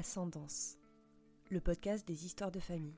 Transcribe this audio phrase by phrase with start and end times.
[0.00, 0.78] Ascendance,
[1.50, 2.96] le podcast des histoires de famille.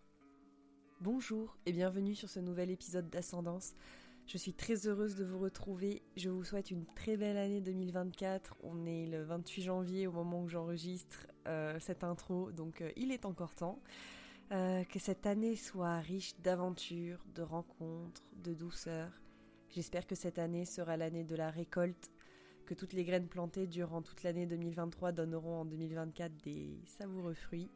[1.01, 3.75] Bonjour et bienvenue sur ce nouvel épisode d'Ascendance.
[4.29, 6.01] Je suis très heureuse de vous retrouver.
[6.17, 8.57] Je vous souhaite une très belle année 2024.
[8.63, 13.11] On est le 28 janvier au moment où j'enregistre euh, cette intro, donc euh, il
[13.11, 13.81] est encore temps.
[14.53, 19.11] Euh, que cette année soit riche d'aventures, de rencontres, de douceur.
[19.71, 22.13] J'espère que cette année sera l'année de la récolte,
[22.75, 27.71] toutes les graines plantées durant toute l'année 2023 donneront en 2024 des savoureux fruits.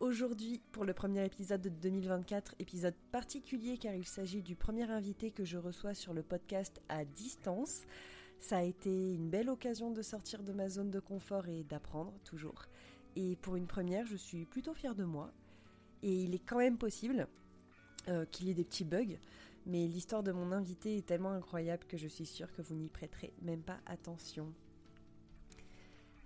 [0.00, 5.30] Aujourd'hui, pour le premier épisode de 2024, épisode particulier car il s'agit du premier invité
[5.30, 7.82] que je reçois sur le podcast à distance.
[8.38, 12.12] Ça a été une belle occasion de sortir de ma zone de confort et d'apprendre,
[12.24, 12.66] toujours.
[13.16, 15.32] Et pour une première, je suis plutôt fière de moi.
[16.02, 17.28] Et il est quand même possible
[18.08, 19.16] euh, qu'il y ait des petits bugs,
[19.66, 22.88] mais l'histoire de mon invité est tellement incroyable que je suis sûre que vous n'y
[22.88, 24.52] prêterez même pas attention.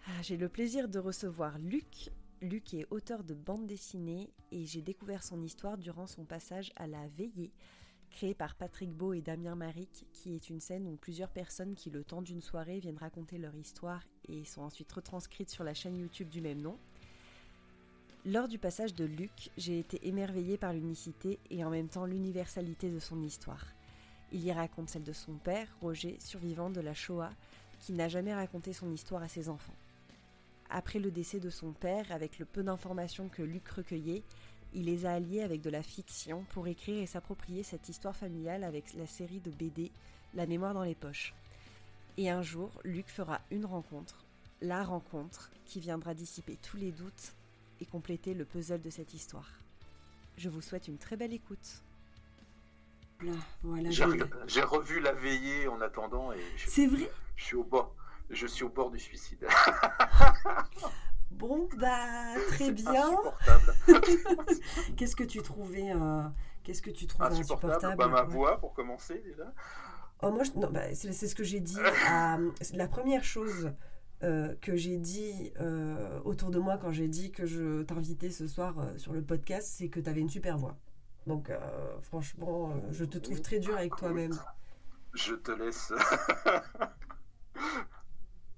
[0.07, 2.11] Ah, j'ai le plaisir de recevoir Luc.
[2.41, 6.87] Luc est auteur de bande dessinée et j'ai découvert son histoire durant son passage à
[6.87, 7.53] La Veillée,
[8.11, 11.91] créée par Patrick Beau et Damien Maric, qui est une scène où plusieurs personnes qui,
[11.91, 15.97] le temps d'une soirée, viennent raconter leur histoire et sont ensuite retranscrites sur la chaîne
[15.97, 16.79] YouTube du même nom.
[18.31, 22.91] Lors du passage de Luc, j'ai été émerveillée par l'unicité et en même temps l'universalité
[22.91, 23.65] de son histoire.
[24.33, 27.31] Il y raconte celle de son père, Roger, survivant de la Shoah,
[27.81, 29.75] qui n'a jamais raconté son histoire à ses enfants.
[30.69, 34.25] Après le décès de son père, avec le peu d'informations que Luc recueillait,
[34.75, 38.63] il les a alliées avec de la fiction pour écrire et s'approprier cette histoire familiale
[38.63, 39.91] avec la série de BD
[40.35, 41.33] La mémoire dans les poches.
[42.19, 44.27] Et un jour, Luc fera une rencontre,
[44.61, 47.33] la rencontre qui viendra dissiper tous les doutes
[47.81, 49.49] et compléter le puzzle de cette histoire.
[50.37, 51.83] Je vous souhaite une très belle écoute.
[53.63, 53.91] Voilà,
[54.47, 57.11] j'ai revu la veillée en attendant et c'est vrai.
[57.35, 57.95] Je suis au bord,
[58.31, 59.45] je suis au bord du suicide.
[61.33, 63.11] bon bah très bien.
[64.97, 66.23] Qu'est-ce que tu trouvais euh,
[66.63, 69.53] Qu'est-ce que tu trouvais insupportable, insupportable bah, Ma voix pour commencer déjà.
[70.23, 71.79] Oh, moi, bah, c'est ce que j'ai dit.
[72.75, 73.73] la première chose
[74.25, 78.49] euh, que j'ai dit euh, autour de moi quand j'ai dit que je t'invitais ce
[78.49, 80.77] soir euh, sur le podcast, c'est que tu avais une super voix.
[81.27, 81.53] Donc
[82.01, 84.33] franchement, je te trouve très dur avec toi-même.
[85.13, 85.93] Je te laisse.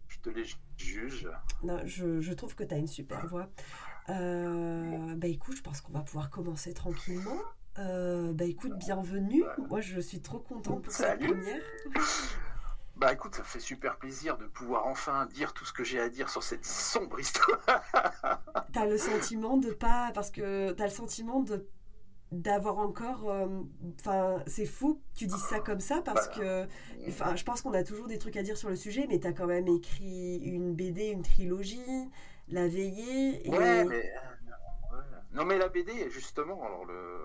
[0.06, 1.28] je te laisse juge.
[1.64, 3.50] Non, je, je trouve que tu as une super voix.
[4.06, 7.40] bah écoute, je pense qu'on va pouvoir commencer tranquillement.
[7.76, 9.42] bah écoute, bienvenue.
[9.68, 11.60] Moi, je suis trop contente pour cette première.
[13.00, 16.10] Bah écoute, ça fait super plaisir de pouvoir enfin dire tout ce que j'ai à
[16.10, 17.58] dire sur cette sombre histoire.
[18.74, 20.10] t'as le sentiment de pas.
[20.14, 21.66] Parce que t'as le sentiment de
[22.30, 23.48] d'avoir encore euh,
[23.98, 26.68] enfin c'est fou que tu dises ça comme ça parce bah, que
[27.08, 29.26] enfin je pense qu'on a toujours des trucs à dire sur le sujet mais tu
[29.26, 32.08] as quand même écrit une BD une trilogie
[32.46, 33.50] la veillée et...
[33.50, 34.12] ouais mais
[34.92, 34.96] euh,
[35.32, 37.18] non mais la BD justement alors le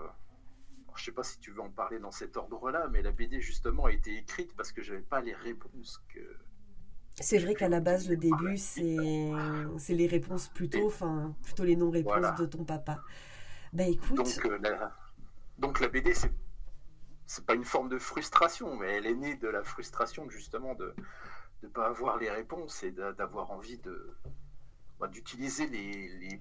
[0.96, 3.86] je sais pas si tu veux en parler dans cet ordre-là, mais la BD justement
[3.86, 6.20] a été écrite parce que j'avais pas les réponses que.
[7.20, 12.38] C'est vrai qu'à la base, le début, c'est les réponses plutôt, enfin, plutôt les non-réponses
[12.38, 13.00] de ton papa.
[13.72, 14.16] Bah écoute.
[14.16, 14.96] Donc, euh, la...
[15.58, 16.32] Donc la BD, c'est
[17.26, 20.94] c'est pas une forme de frustration, mais elle est née de la frustration justement de
[21.62, 24.16] ne pas avoir les réponses et d'avoir envie de
[25.00, 26.40] bah, d'utiliser les, les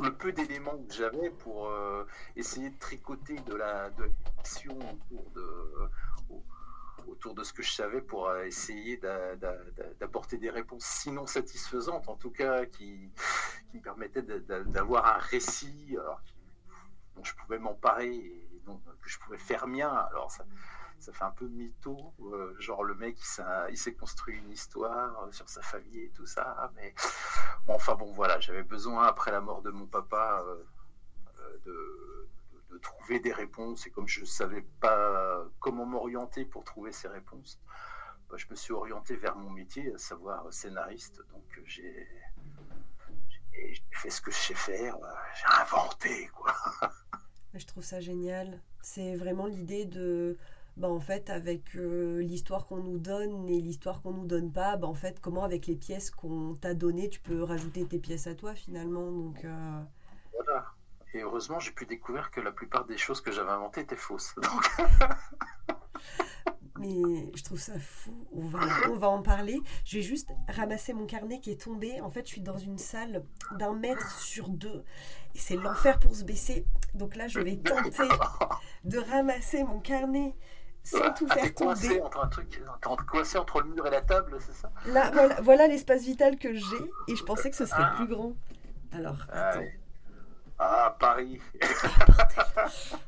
[0.00, 2.04] le peu d'éléments que j'avais pour euh,
[2.36, 4.04] essayer de tricoter de la de
[4.36, 5.90] l'action autour de
[7.06, 8.96] autour de ce que je savais pour euh, essayer
[10.00, 13.10] d'apporter des réponses sinon satisfaisantes en tout cas qui,
[13.70, 15.96] qui me permettaient d'avoir un récit
[17.14, 18.44] dont je pouvais m'emparer et
[19.04, 19.90] que je pouvais faire mien.
[20.10, 20.30] Alors
[20.98, 23.18] ça fait un peu mytho, euh, genre le mec
[23.70, 26.94] il s'est construit une histoire euh, sur sa famille et tout ça, mais
[27.66, 33.32] enfin bon voilà, j'avais besoin après la mort de mon papa euh, de, trouver des
[33.32, 37.58] réponses et comme je savais pas comment m'orienter pour trouver ces réponses,
[38.28, 42.06] bah, je me suis orienté vers mon métier, à savoir scénariste, donc j'ai
[43.92, 44.98] fait ce que je sais faire,
[45.36, 46.52] j'ai inventé quoi.
[47.54, 48.60] Je trouve ça génial.
[48.82, 50.36] C'est vraiment l'idée de
[50.76, 54.76] bah, en fait, avec euh, l'histoire qu'on nous donne et l'histoire qu'on nous donne pas,
[54.76, 58.26] bah, en fait, comment avec les pièces qu'on t'a données, tu peux rajouter tes pièces
[58.26, 59.10] à toi finalement.
[59.10, 59.80] Donc, euh,
[60.32, 60.66] Voilà.
[61.12, 64.34] Et heureusement, j'ai pu découvrir que la plupart des choses que j'avais inventées étaient fausses.
[66.80, 68.26] Mais je trouve ça fou.
[68.32, 68.58] On va,
[68.90, 69.60] on va en parler.
[69.84, 72.00] Je vais juste ramasser mon carnet qui est tombé.
[72.00, 74.82] En fait, je suis dans une salle d'un mètre sur deux.
[75.36, 76.66] Et c'est l'enfer pour se baisser.
[76.94, 78.08] Donc là, je vais tenter
[78.84, 80.34] de ramasser mon carnet
[80.84, 82.00] sans tout faire tomber.
[82.00, 82.62] Entre un truc,
[83.10, 84.70] coincé entre le mur et la table, c'est ça?
[84.86, 85.10] Là,
[85.42, 87.94] voilà, l'espace vital que j'ai et je pensais que ce serait ah.
[87.96, 88.34] plus grand.
[88.92, 89.64] Alors, attends.
[90.58, 91.40] Ah, Paris.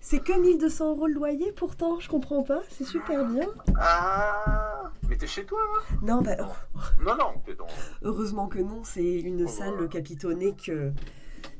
[0.00, 3.46] C'est que 1200 euros le loyer pourtant, je comprends pas, c'est super bien.
[3.78, 5.96] Ah, mais t'es chez toi hein?
[6.00, 7.66] Non, bah, oh, Non, non, t'es dans...
[8.02, 9.88] heureusement que non, c'est une Oh, salle voilà.
[9.88, 10.92] capitonnée que,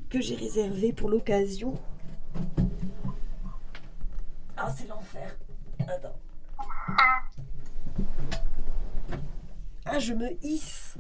[0.09, 1.75] que j'ai réservée pour l'occasion.
[4.61, 5.37] Ah, c'est l'enfer.
[5.87, 6.19] Attends.
[9.85, 10.97] Ah, je me hisse.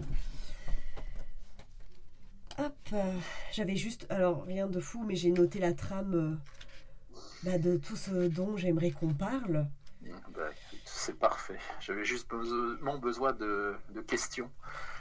[2.58, 3.12] Hop, euh,
[3.52, 7.96] j'avais juste, alors rien de fou, mais j'ai noté la trame euh, bah, de tout
[7.96, 9.68] ce dont j'aimerais qu'on parle.
[10.34, 10.50] Bah,
[10.84, 11.58] c'est parfait.
[11.80, 14.50] J'avais juste besoin, besoin de, de questions.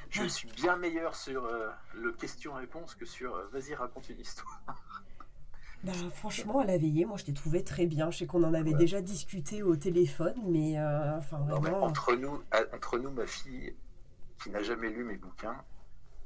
[0.09, 0.29] Je Ah.
[0.29, 4.61] suis bien meilleur sur euh, le question-réponse que sur vas-y, raconte une histoire.
[5.83, 8.11] Bah, franchement, à la veillée, moi je t'ai trouvé très bien.
[8.11, 8.77] Je sais qu'on en avait Ouais.
[8.77, 11.83] déjà discuté au téléphone, mais euh, enfin Non, mais vraiment.
[11.85, 12.41] entre, nous,
[12.73, 13.75] entre nous, ma fille,
[14.41, 15.61] qui n'a jamais lu mes bouquins,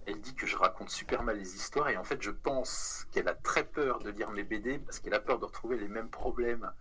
[0.07, 3.27] elle dit que je raconte super mal les histoires et en fait, je pense qu'elle
[3.27, 6.09] a très peur de lire mes BD parce qu'elle a peur de retrouver les mêmes
[6.09, 6.71] problèmes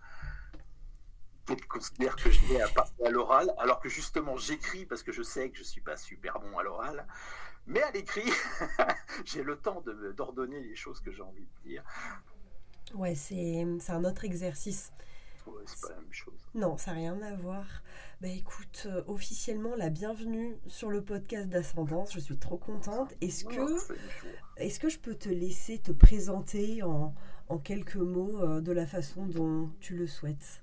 [1.45, 5.11] qu'elle considère que je l'ai à passer à l'oral, alors que justement j'écris parce que
[5.11, 7.05] je sais que je suis pas super bon à l'oral,
[7.67, 8.29] mais à l'écrit,
[9.25, 9.83] j'ai le temps
[10.15, 11.83] d'ordonner les choses que j'ai envie de dire.
[12.95, 14.91] Ouais, c'est un autre exercice.
[15.47, 16.33] Ouais, c'est pas la même chose.
[16.53, 17.65] Non, ça n'a rien à voir.
[18.21, 22.13] Bah écoute, euh, officiellement la bienvenue sur le podcast d'Ascendance.
[22.13, 23.13] Je suis trop contente.
[23.21, 23.75] Est-ce que,
[24.57, 27.15] est-ce que je peux te laisser te présenter en,
[27.49, 30.61] en quelques mots euh, de la façon dont tu le souhaites?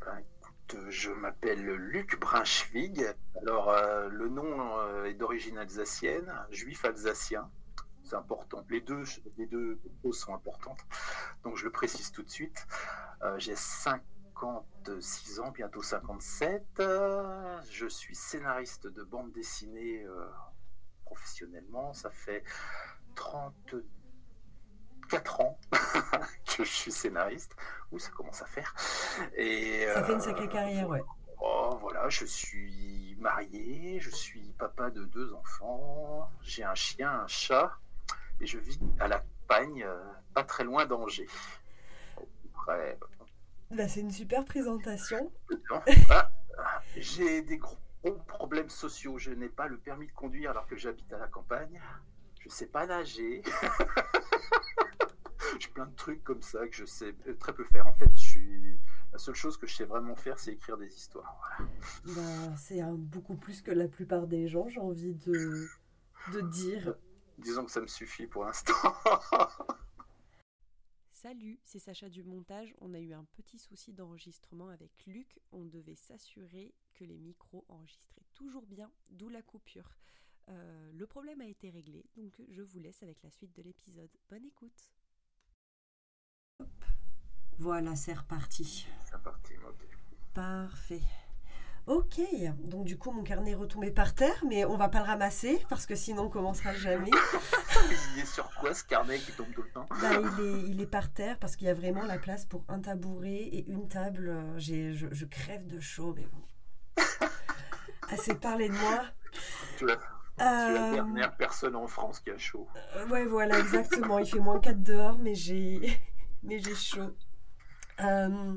[0.00, 3.04] Ben, écoute, euh, je m'appelle Luc Brunswig.
[3.42, 7.50] Alors, euh, le nom est d'origine alsacienne, juif alsacien.
[8.08, 8.64] C'est important.
[8.70, 9.04] Les deux,
[9.36, 10.80] les deux choses sont importantes.
[11.44, 12.66] Donc, je le précise tout de suite.
[13.22, 16.80] Euh, J'ai 56 ans, bientôt 57.
[16.80, 20.26] Euh, je suis scénariste de bande dessinée euh,
[21.04, 21.92] professionnellement.
[21.92, 22.42] Ça fait
[23.14, 25.58] 34 ans
[26.56, 27.54] que je suis scénariste.
[27.92, 28.74] Oui, ça commence à faire.
[29.36, 31.04] Et, Ça fait une euh, sacrée carrière, ouais.
[31.40, 37.28] Oh, voilà, je suis marié, je suis papa de deux enfants, j'ai un chien, un
[37.28, 37.78] chat,
[38.40, 41.28] et je vis à la campagne, euh, pas très loin d'Angers.
[43.70, 45.32] Bah, c'est une super présentation.
[46.10, 46.30] Ah,
[46.96, 47.78] j'ai des gros
[48.26, 49.18] problèmes sociaux.
[49.18, 51.80] Je n'ai pas le permis de conduire alors que j'habite à la campagne.
[52.40, 53.42] Je sais pas nager.
[55.58, 57.86] j'ai plein de trucs comme ça que je sais très peu faire.
[57.86, 58.78] En fait, je suis
[59.12, 61.40] la seule chose que je sais vraiment faire, c'est écrire des histoires.
[62.04, 62.48] Voilà.
[62.48, 65.66] Bah, c'est beaucoup plus que la plupart des gens, j'ai envie de,
[66.32, 66.94] de dire.
[67.38, 68.74] Disons que ça me suffit pour l'instant.
[71.12, 72.74] Salut, c'est Sacha du montage.
[72.80, 75.40] On a eu un petit souci d'enregistrement avec Luc.
[75.52, 79.96] On devait s'assurer que les micros enregistraient toujours bien, d'où la coupure.
[80.48, 84.10] Euh, le problème a été réglé, donc je vous laisse avec la suite de l'épisode.
[84.30, 84.90] Bonne écoute.
[87.58, 88.86] Voilà, c'est reparti.
[89.04, 89.86] C'est parti, ok.
[90.34, 91.02] Parfait.
[91.88, 92.20] Ok,
[92.64, 95.58] donc du coup mon carnet est retombé par terre, mais on va pas le ramasser
[95.70, 97.08] parce que sinon on commencera jamais.
[98.14, 99.86] Il est sur quoi ce carnet qui tombe tout le temps?
[100.02, 102.62] Bah, il, est, il est par terre parce qu'il y a vraiment la place pour
[102.68, 104.28] un tabouret et une table.
[104.28, 107.02] Euh, je, je crève de chaud, mais bon.
[108.10, 109.04] Assez parlé de moi.
[109.78, 109.96] Tu tu es
[110.36, 112.68] la Euh, dernière personne en France qui a chaud.
[112.96, 114.18] euh, ouais, voilà, exactement.
[114.18, 115.98] Il fait moins 4 dehors, mais j'ai,
[116.42, 117.16] mais j'ai chaud.
[118.00, 118.54] Euh,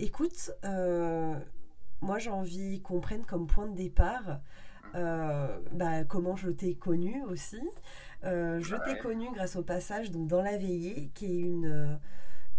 [0.00, 1.34] écoute, euh,
[2.00, 4.40] moi j'ai envie qu'on prenne comme point de départ
[4.94, 7.60] euh, bah, comment je t'ai connu aussi.
[8.24, 11.96] Euh, je t'ai connu grâce au passage donc, dans La Veillée, qui est une, euh,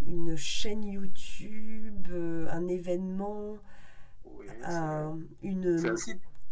[0.06, 2.08] une chaîne YouTube,
[2.50, 3.58] un événement,
[4.25, 5.79] Oui, un, une,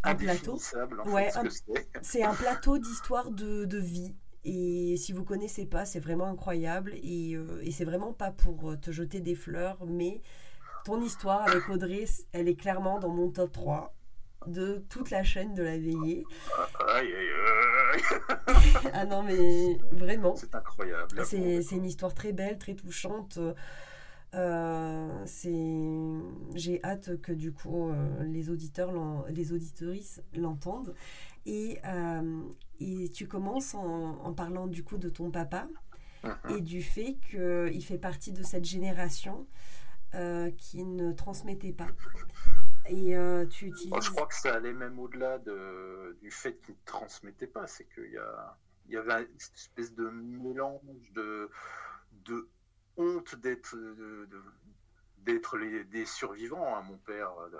[0.03, 0.57] un plateau.
[1.05, 1.43] Ouais, un-
[2.01, 2.23] c'est.
[2.23, 4.15] Un plateau d'histoire de, de vie.
[4.43, 6.93] Et si vous connaissez pas, c'est vraiment incroyable.
[7.03, 10.21] Et, euh, et c'est vraiment pas pour te jeter des fleurs, mais
[10.85, 13.93] ton histoire avec Audrey, elle est clairement dans mon top 3
[14.47, 16.23] de toute la chaîne de la veillée.
[16.93, 17.27] Aïe, aïe,
[17.93, 18.91] aïe.
[18.93, 20.35] Ah non, mais vraiment.
[20.35, 21.25] C'est incroyable.
[21.25, 23.39] C'est c'est une histoire très belle, très touchante.
[24.35, 30.93] Euh, c'est- J'ai hâte que du coup euh, les auditeurs, l'en- les auditorices l'entendent.
[31.47, 32.41] Et, euh,
[32.79, 35.67] et tu commences en, en parlant du coup de ton papa
[36.23, 36.57] Mhm.
[36.57, 39.45] et du fait qu'il fait partie de cette génération
[40.13, 41.87] euh, qui ne transmettait pas.
[42.87, 43.93] Et euh, tu utilises...
[44.03, 47.65] Je crois que ça allait même au-delà de, du fait qu'il ne transmettait pas.
[47.67, 51.49] C'est qu'il y, a, il y avait une espèce de mélange de,
[52.11, 52.47] de
[52.97, 53.75] honte d'être
[55.17, 56.77] d'être les- des survivants.
[56.77, 56.81] hein.
[56.83, 57.57] Mon père euh,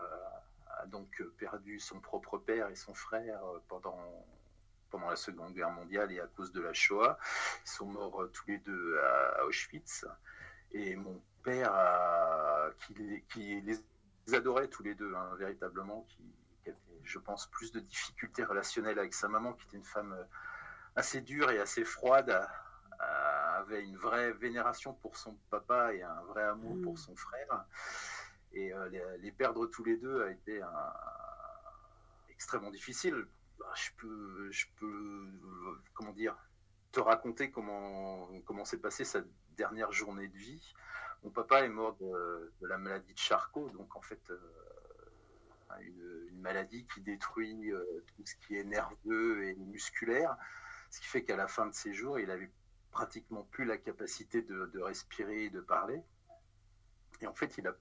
[0.77, 3.97] a, donc perdu son propre père et son frère pendant
[4.91, 7.17] pendant la Seconde Guerre mondiale et à cause de la Shoah.
[7.65, 10.05] Ils sont morts tous les deux à, Auschwitz.
[10.71, 13.79] Et mon père, qui, qui, les
[14.33, 16.23] adorait tous les deux, hein, véritablement, qui,
[16.63, 20.15] qui, avait, je pense, plus de difficultés relationnelles avec sa maman, qui était une femme
[20.95, 22.45] assez dure et assez froide,
[23.55, 26.97] avait une vraie vénération pour son papa et un vrai amour pour mm.
[26.97, 27.65] son frère.
[28.53, 30.61] Et euh, les, perdre tous les deux a été
[32.29, 33.27] extrêmement difficile.
[33.59, 35.27] Bah, je peux, je peux,
[35.93, 36.37] comment dire,
[36.91, 39.21] te raconter comment comment s'est passée sa
[39.57, 40.73] dernière journée de vie.
[41.25, 44.37] Mon papa est mort de, la maladie de Charcot, donc en fait euh,
[45.81, 50.37] une, maladie qui détruit euh, tout ce qui est nerveux et musculaire,
[50.91, 52.51] ce qui fait qu'à la fin de ses jours, il avait
[52.91, 55.99] pratiquement plus la capacité de, respirer et de parler.
[57.21, 57.75] Et en fait, il a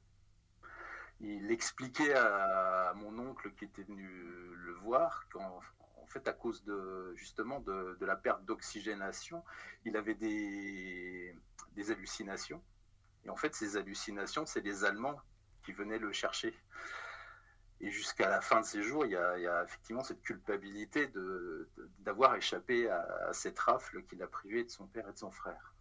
[1.21, 5.61] il expliquait à, mon oncle qui était venu le voir qu'en
[6.03, 9.45] en fait, à cause de justement de, la perte d'oxygénation,
[9.85, 11.35] il avait des,
[11.91, 12.63] hallucinations.
[13.25, 15.19] Et en fait, ces hallucinations, c'est les Allemands
[15.65, 16.55] qui venaient le chercher.
[17.81, 21.11] Et jusqu'à la fin de ses jours, il y a, effectivement cette culpabilité
[22.01, 25.75] d'avoir échappé à, cette rafle qui l'a privé de son père et de son frère.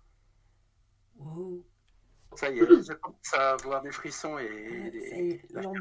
[2.36, 5.74] Ça y est, je commence à avoir des frissons et, oh,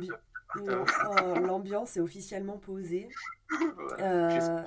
[1.41, 3.09] l'ambiance est officiellement posée.
[3.99, 4.63] Euh,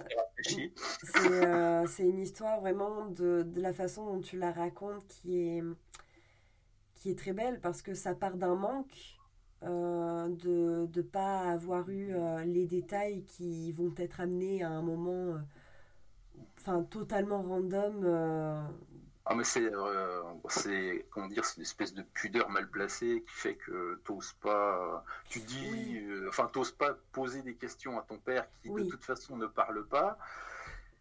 [1.18, 5.64] euh, c'est une histoire vraiment de, de, la façon dont tu la racontes qui est,
[7.06, 9.20] qui est très belle parce que ça part d'un manque
[9.62, 14.82] euh, de ne pas avoir eu euh, les détails qui vont être amenés à un
[14.82, 15.38] moment euh,
[16.58, 18.04] enfin totalement random.
[19.28, 19.72] Ah mais c'est
[20.50, 25.04] c'est comment dire c'est une espèce de pudeur mal placée qui fait que t'oses pas
[25.30, 29.38] tu dis enfin t'oses pas poser des questions à ton père qui de toute façon
[29.38, 30.18] ne parle pas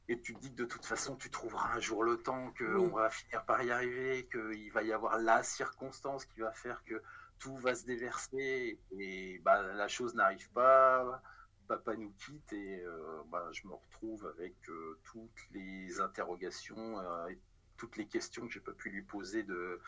[0.08, 2.88] et tu te dis que de toute façon tu trouveras un jour le temps qu'on
[2.88, 7.02] va finir par y arriver qu'il va y avoir la circonstance qui va faire que
[7.38, 11.22] tout va se déverser et bah, la chose n'arrive pas,
[11.66, 17.28] papa nous quitte et euh, bah, je me retrouve avec euh, toutes les interrogations euh,
[17.28, 17.38] et
[17.76, 19.80] toutes les questions que j'ai pas pu lui poser de,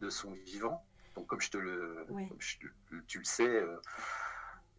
[0.00, 0.84] de son vivant.
[1.14, 2.06] Donc comme je te le,
[3.06, 3.64] tu le sais,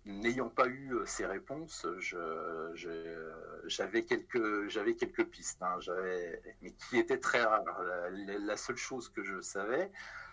[0.05, 1.85] n'ayant pas eu ces réponses,
[3.65, 5.77] j'avais quelques, pistes, hein,
[6.61, 7.81] mais qui étaient très rares.
[8.11, 9.91] la, seule chose que je savais,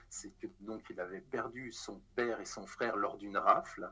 [0.08, 3.90] c'est que donc il avait perdu son père et son frère lors d'une rafle,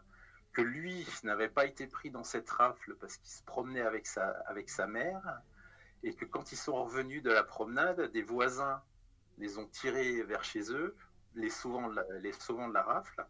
[0.53, 4.31] que lui n'avait pas été pris dans cette rafle parce qu'il se promenait avec sa,
[4.47, 5.43] avec sa mère,
[6.03, 8.83] et que quand ils sont revenus de la promenade, des voisins
[9.39, 10.97] les ont tirés vers chez eux,
[11.35, 11.91] les sauvant,
[12.21, 13.27] les sauvant de la rafle.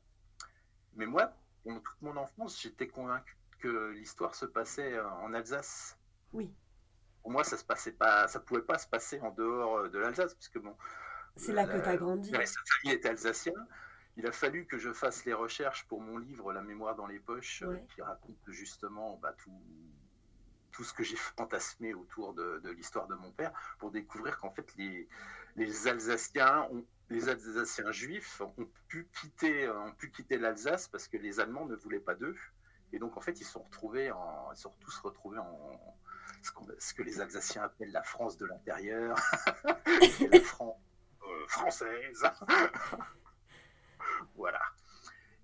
[0.94, 1.32] Mais moi,
[1.74, 5.98] toute mon enfance, j'étais convaincu que l'histoire se passait en Alsace.
[6.32, 6.52] Oui.
[7.22, 10.34] Pour moi, ça se passait pas, ça pouvait pas se passer en dehors de l'Alsace,
[10.34, 10.76] puisque bon,
[11.36, 12.30] c'est là que tu as grandi.
[12.30, 13.66] sa famille est alsacienne.
[14.16, 17.20] Il a fallu que je fasse les recherches pour mon livre La mémoire dans les
[17.20, 19.52] poches, euh, qui raconte justement bah, tout,
[20.76, 24.72] tout ce que j'ai fantasmé autour de, l'histoire de mon père, pour découvrir qu'en fait
[24.76, 25.08] les,
[25.88, 26.68] Alsaciens
[27.08, 31.76] les Alsaciens juifs ont pu quitter, ont pu quitter l'Alsace parce que les Allemands ne
[31.76, 32.36] voulaient pas d'eux.
[32.92, 35.98] Et donc, en fait, ils sont retrouvés en, ils sont tous retrouvés en
[36.42, 39.16] ce, ce que les Alsaciens appellent la France de l'intérieur,
[39.64, 40.76] la France
[41.48, 42.24] française.
[44.36, 44.60] voilà.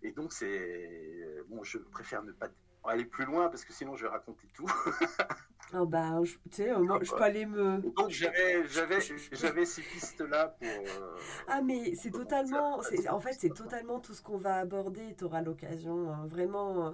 [0.02, 1.42] Et donc, c'est.
[1.48, 2.48] Bon, je préfère ne pas
[2.90, 4.66] aller plus loin parce que sinon je vais raconter tout.
[5.74, 7.78] oh bah, tu sais, moi, je peux aller me.
[7.78, 8.98] Donc j'avais, j'avais,
[9.32, 10.68] j'avais ces pistes-là pour.
[10.68, 11.16] Euh,
[11.48, 12.78] ah mais c'est totalement,
[13.10, 15.14] en fait c'est totalement tout ce qu'on va aborder.
[15.16, 16.90] Tu auras l'occasion hein, vraiment euh,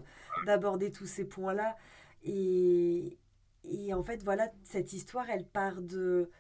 [0.47, 1.77] d'aborder tous ces points-là.
[2.23, 3.19] Et,
[3.65, 6.31] et en fait voilà, cette histoire, elle part de,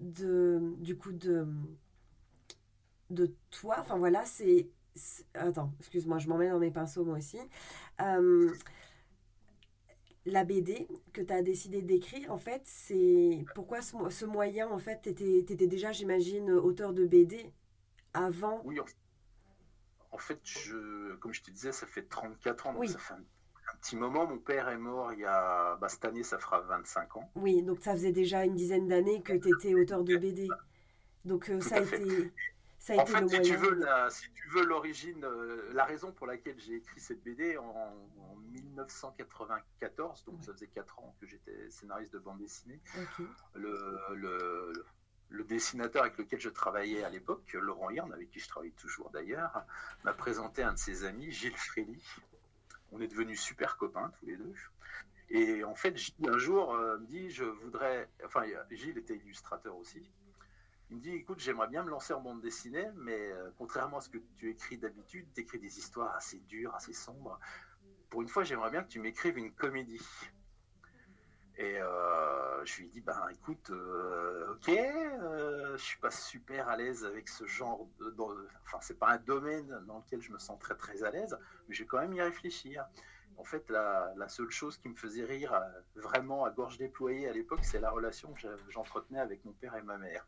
[0.00, 1.46] de du coup de
[3.12, 3.76] de toi.
[3.80, 4.68] Enfin voilà, c'est.
[5.34, 7.38] Attends, excuse-moi, je m'en mets dans mes pinceaux moi aussi.
[8.00, 8.52] Euh,
[10.24, 13.44] la BD que tu as décidé d'écrire, en fait, c'est.
[13.54, 17.52] Pourquoi ce, moyen, en fait, tu étais, déjà, j'imagine, auteur de BD
[18.14, 18.60] avant?
[18.64, 18.78] Oui,
[20.12, 23.24] en fait, je, comme je te disais, ça fait 34 ans, donc ça fait un,
[23.80, 24.26] petit moment.
[24.26, 25.76] Mon père est mort il y a.
[25.76, 27.30] Bah, cette année, ça fera 25 ans.
[27.34, 30.48] Oui, donc ça faisait déjà une dizaine d'années que tu étais auteur de BD.
[31.24, 32.32] Donc euh, ça a été
[32.90, 36.74] en fait, si tu, veux si tu veux l'origine, euh, la raison pour laquelle j'ai
[36.74, 37.94] écrit cette BD en,
[38.52, 42.78] 1994, donc ça faisait 4 ans que j'étais scénariste de bande dessinée,
[43.54, 43.98] le,
[45.30, 49.10] le, dessinateur avec lequel je travaillais à l'époque, Laurent Hirn, avec qui je travaille toujours
[49.10, 49.64] d'ailleurs,
[50.04, 52.02] m'a présenté un de ses amis, Gilles Frély.
[52.90, 54.54] On est devenus super copains tous les deux.
[55.30, 58.10] Et en fait, Gilles, un jour, euh, me dit, je voudrais...
[58.24, 60.06] Enfin, Gilles était illustrateur aussi.
[60.92, 64.00] Il me dit, écoute, j'aimerais bien me lancer en bande dessinée, mais euh, contrairement à
[64.02, 67.40] ce que tu écris d'habitude, tu écris des histoires assez dures, assez sombres.
[68.10, 70.06] Pour une fois, j'aimerais bien que tu m'écrives une comédie.
[71.56, 76.68] Et euh, je lui ai dit, ben écoute, euh, ok, euh, je suis pas super
[76.68, 78.14] à l'aise avec ce genre de...
[78.66, 81.74] enfin, c'est pas un domaine dans lequel je me sens très très à l'aise, mais
[81.74, 82.84] j'ai quand même y réfléchir.
[83.38, 85.58] En fait, la, seule chose qui me faisait rire
[85.94, 89.82] vraiment à gorge déployée à l'époque, c'est la relation que j'entretenais avec mon père et
[89.82, 90.26] ma mère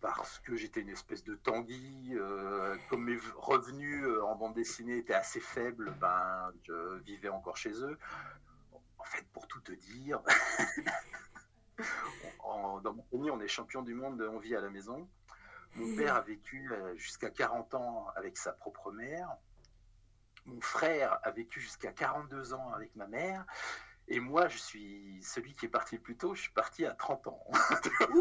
[0.00, 2.14] parce que j'étais une espèce de tanguy.
[2.14, 7.56] Euh, comme mes revenus euh, en bande dessinée étaient assez faibles, ben, je vivais encore
[7.56, 7.98] chez eux.
[8.98, 10.20] En fait, pour tout te dire,
[12.82, 15.08] dans mon pays, on est champion du monde On vit à la maison.
[15.74, 19.28] Mon père a vécu euh, jusqu'à 40 ans avec sa propre mère.
[20.46, 23.44] Mon frère a vécu jusqu'à 42 ans avec ma mère.
[24.08, 26.92] Et moi, je suis celui qui est parti le plus tôt, je suis parti à
[26.92, 27.44] 30 ans.
[28.00, 28.20] oh,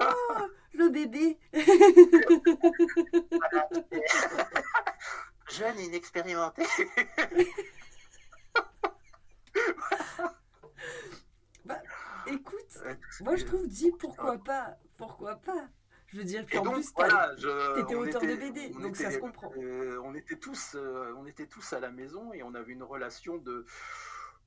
[0.73, 1.37] le bébé
[5.51, 6.63] Jeune et inexpérimenté.
[11.65, 11.79] bah,
[12.25, 12.79] écoute,
[13.21, 15.69] moi je trouve, dis pourquoi pas, pourquoi pas
[16.07, 17.35] je veux dire qu'en plus, voilà,
[17.77, 19.51] étais auteur de BD, donc ça se comprend.
[19.57, 22.83] Euh, on, était tous, euh, on était tous à la maison et on avait une
[22.83, 23.65] relation de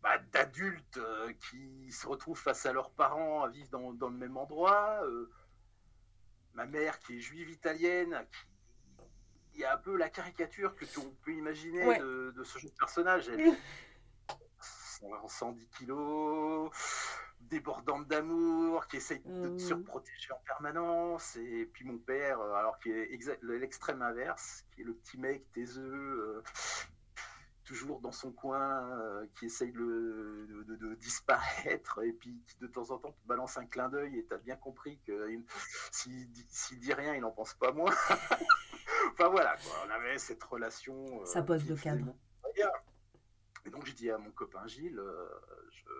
[0.02, 4.16] bah, d'adultes euh, qui se retrouvent face à leurs parents à vivre dans, dans le
[4.16, 5.00] même endroit.
[5.04, 5.30] Euh,
[6.54, 8.24] ma mère qui est juive italienne,
[9.52, 13.28] qui, y a un peu la caricature que tu peut imaginer de, ce de personnage.
[13.28, 13.56] Elle,
[15.28, 16.70] 110 kilos,
[17.40, 19.58] débordante d'amour, qui essaye de mmh.
[19.58, 21.36] surprotéger en permanence.
[21.36, 23.08] Et puis mon père, euh, alors qui est
[23.42, 26.42] l'extrême inverse, qui est le petit mec taiseux,
[27.68, 32.90] toujours dans son coin, euh, qui essaye de, de, disparaître, et puis qui de temps
[32.90, 35.28] en temps te balance un clin d'œil, et tu as bien compris que
[35.92, 37.92] s'il dit rien, il n'en pense pas moins.
[39.12, 39.54] enfin voilà,
[39.86, 41.20] on avait cette relation.
[41.20, 42.14] Euh, Ça pose le cadre.
[43.66, 45.28] Et donc je dis à mon copain Gilles, euh,
[45.70, 45.90] je...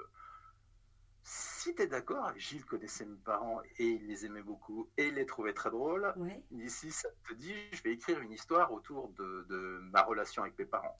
[1.23, 5.15] si tu es d'accord, Gilles connaissait mes parents et il les aimait beaucoup et il
[5.15, 6.15] les trouvait très drôles.
[6.51, 10.43] Dit si ça te dit, je vais écrire une histoire autour de, de ma relation
[10.45, 10.99] avec mes parents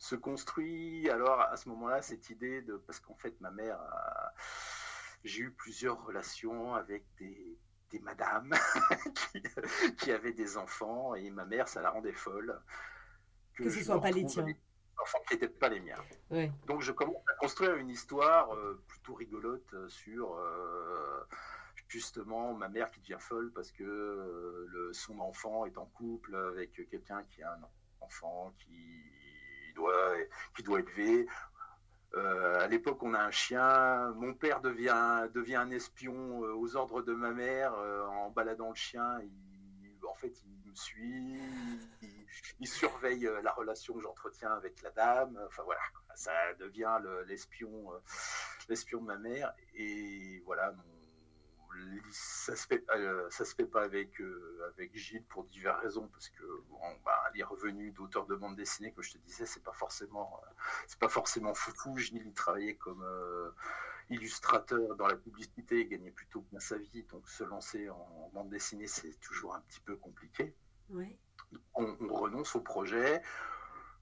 [0.00, 1.08] se construit.
[1.10, 3.78] Alors à ce moment-là cette idée de parce qu'en fait ma mère
[5.22, 7.58] j'ai eu plusieurs relations avec des,
[7.90, 8.54] des madames
[9.98, 12.58] qui, avaient des enfants et ma mère ça la rendait folle
[13.54, 14.46] que, ce soit pas les tiens.
[15.02, 16.02] enfants qui n'étaient pas les miens.
[16.66, 21.28] Donc je commence à construire une histoire euh, plutôt rigolote sur euh,
[21.88, 26.34] justement ma mère qui devient folle parce que euh, le, son enfant est en couple
[26.34, 27.60] avec quelqu'un qui a un
[28.00, 29.19] enfant qui
[29.72, 30.14] doit,
[30.56, 31.26] qui doit élever.
[32.14, 34.10] Euh, à l'époque, on a un chien.
[34.16, 38.70] Mon père devient, devient un espion euh, aux ordres de ma mère euh, en baladant
[38.70, 39.20] le chien.
[40.08, 41.40] En fait, il me suit,
[42.58, 45.40] il, surveille la relation que j'entretiens avec la dame.
[45.46, 45.80] Enfin voilà,
[46.14, 47.90] ça devient l'espion,
[48.68, 49.52] l'espion de ma mère.
[49.74, 50.99] Et voilà, mon,
[52.10, 56.08] ça se fait, euh, ça se fait pas avec euh, avec Gilles pour diverses raisons
[56.08, 59.62] parce que bon, bah, les revenus d'auteur de bande dessinée, comme je te disais, c'est
[59.62, 60.50] pas forcément euh,
[60.86, 61.96] c'est pas forcément foufou.
[61.96, 63.04] Gilles il travaillait comme
[64.08, 68.50] illustrateur dans la publicité, il gagnait plutôt bien sa vie, donc se lancer en, bande
[68.50, 70.54] dessinée c'est toujours un petit peu compliqué.
[71.74, 73.22] On, on, renonce au projet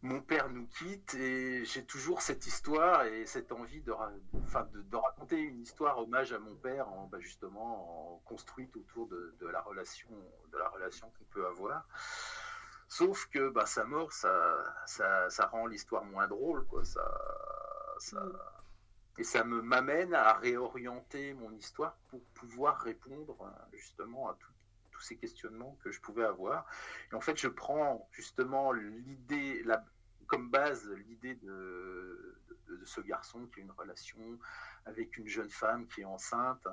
[0.03, 5.39] mon père nous quitte et j'ai toujours cette histoire et cette envie de, de, raconter
[5.39, 10.09] une histoire hommage à mon père, en, bah, justement en, construite autour de, la relation,
[10.53, 11.85] de la relation qu'on peut avoir.
[12.89, 16.85] Sauf que bah, sa mort, ça, ça, ça rend l'histoire moins drôle, quoi.
[16.85, 17.05] Ça,
[17.99, 18.39] ça, mm.
[19.19, 23.37] et ça me m'amène à réorienter mon histoire pour pouvoir répondre
[23.73, 24.53] justement à tout,
[25.03, 26.67] ces questionnements que je pouvais avoir.
[27.13, 29.65] Et en fait, je prends justement l'idée,
[30.27, 34.39] comme base, l'idée de, de, ce garçon qui a une relation
[34.85, 36.67] avec une jeune femme qui est enceinte.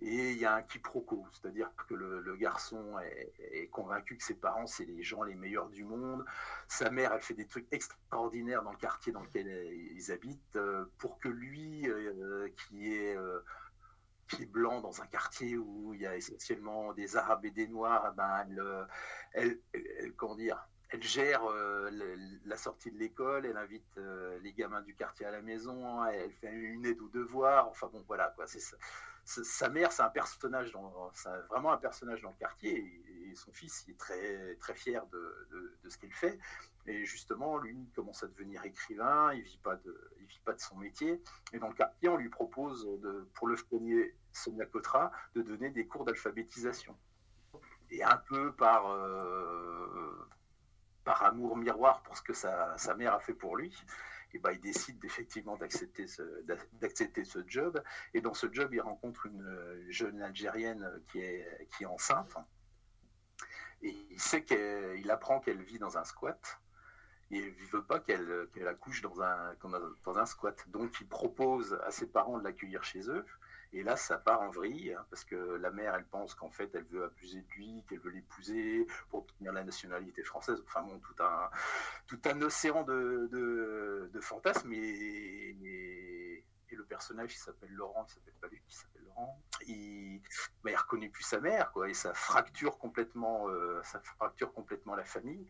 [0.00, 4.66] Et il y a un quiproquo, c'est-à-dire que le, garçon est, convaincu que ses parents,
[4.66, 6.24] c'est les gens les meilleurs du monde.
[6.68, 10.84] Sa mère, elle fait des trucs extraordinaires dans le quartier dans lequel ils habitent, euh,
[10.98, 13.40] pour que lui, euh, qui est euh,
[14.26, 18.10] pied blanc dans un quartier où il y a essentiellement des Arabes et des Noirs,
[18.12, 18.46] eh ben
[19.32, 21.42] elle, elle, comment dire, elle gère
[22.44, 23.98] la sortie de l'école, elle invite
[24.42, 27.68] les gamins du quartier à la maison, elle fait une aide aux devoirs.
[27.68, 28.46] Enfin bon, voilà quoi.
[28.46, 28.60] C'est
[29.24, 31.10] sa mère, c'est un personnage, dans,
[31.48, 32.76] vraiment un personnage dans le quartier.
[32.76, 36.38] Et, son fils, il est très très fier de, de, ce qu'il fait.
[36.86, 39.32] Et justement, lui, il commence à devenir écrivain.
[39.34, 41.20] Il vit pas de, il vit pas de son métier.
[41.52, 45.70] Et dans le quartier, on lui propose de, pour le premier Sonia Cotra, de donner
[45.70, 46.96] des cours d'alphabétisation.
[47.90, 50.28] Et un peu par euh,
[51.02, 53.76] par amour miroir pour ce que sa, sa mère a fait pour lui,
[54.34, 57.82] et ben, il décide effectivement d'accepter ce, job.
[58.12, 62.34] Et dans ce job, il rencontre une jeune Algérienne qui est, enceinte.
[63.82, 66.60] Et il sait qu'il apprend qu'elle vit dans un squat.
[67.30, 69.14] Il ne veut pas qu'elle, qu'elle accouche dans
[69.62, 70.68] dans un squat.
[70.68, 73.24] Donc il propose à ses parents de l'accueillir chez eux.
[73.74, 76.72] Et là, ça part en vrille, hein, parce que la mère, elle pense qu'en fait,
[76.74, 80.62] elle veut abuser de lui, qu'elle veut l'épouser pour obtenir la nationalité française.
[80.64, 81.50] Enfin bon, tout un,
[82.06, 83.28] tout un océan de,
[84.12, 84.72] de, fantasmes.
[84.72, 89.42] Et, et, le personnage, il s'appelle Laurent, il s'appelle pas lui, il s'appelle Laurent.
[89.66, 90.20] Il,
[90.62, 94.94] bah, il reconnaît plus sa mère, quoi, et ça fracture complètement, euh, ça fracture complètement
[94.94, 95.46] la famille.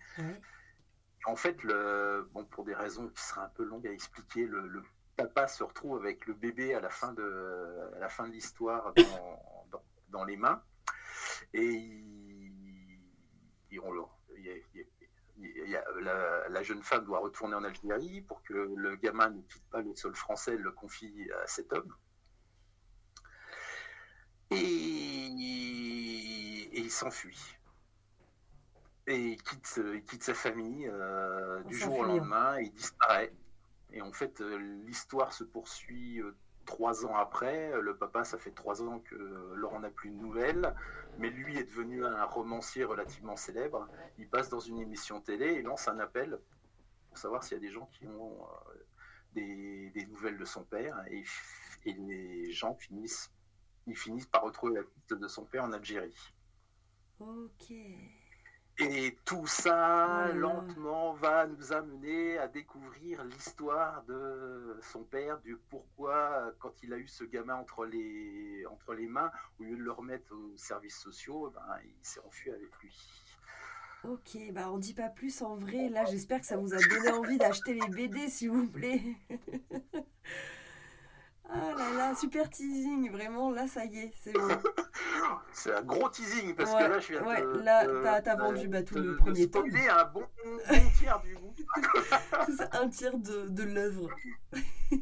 [1.27, 4.67] En fait, le, bon, pour des raisons qui seraient un peu longues à expliquer, le,
[4.67, 4.83] le
[5.16, 8.92] papa se retrouve avec le bébé à la fin de, à la fin de l'histoire
[8.94, 10.62] dans, dans, les mains.
[11.53, 12.50] Et,
[16.00, 19.83] la, la, jeune femme doit retourner en Algérie pour que le gamin ne quitte pas
[19.83, 21.94] le sol français, elle le confie à cet homme.
[24.50, 25.27] Et,
[26.77, 27.57] il s'enfuit.
[29.07, 33.33] Et il quitte, sa famille euh, du jour au lendemain, il disparaît.
[33.94, 36.35] Et en fait, euh, l'histoire se poursuit euh,
[36.66, 37.80] trois ans après.
[37.80, 39.14] Le papa, ça fait trois ans que
[39.54, 40.74] Laurent n'a plus de nouvelles,
[41.18, 43.88] mais lui est devenu un romancier relativement célèbre.
[44.18, 46.38] Il passe dans une émission télé et lance un appel
[47.09, 48.44] pour savoir s'il y a des gens qui ont
[49.37, 51.00] euh, des, nouvelles de son père.
[51.09, 51.22] Et,
[51.85, 53.30] et, les gens finissent,
[53.87, 56.35] ils finissent par retrouver la piste de son père en Algérie.
[57.20, 57.72] Ok.
[58.79, 66.53] Et tout ça, lentement, va nous amener à découvrir l'histoire de son père, du pourquoi,
[66.59, 69.93] quand il a eu ce gamin entre les, entre les mains, au lieu de le
[69.93, 72.93] remettre aux services sociaux, ben, il s'est enfui avec lui.
[74.03, 75.89] Ok, bah on dit pas plus en vrai.
[75.89, 79.01] Là, j'espère que ça vous a donné envie d'acheter les BD, s'il vous plaît.
[81.47, 84.49] Ah là là, super teasing, vraiment, là ça y est, c'est bon.
[85.55, 87.61] C'est un gros teasing parce que là je viens ouais, de.
[87.61, 89.69] Là, t'as vendu bah, tout le premier tome.
[89.75, 90.25] un bon,
[90.99, 91.37] tiers du
[92.57, 94.11] c'est un tiers de, de l'œuvre.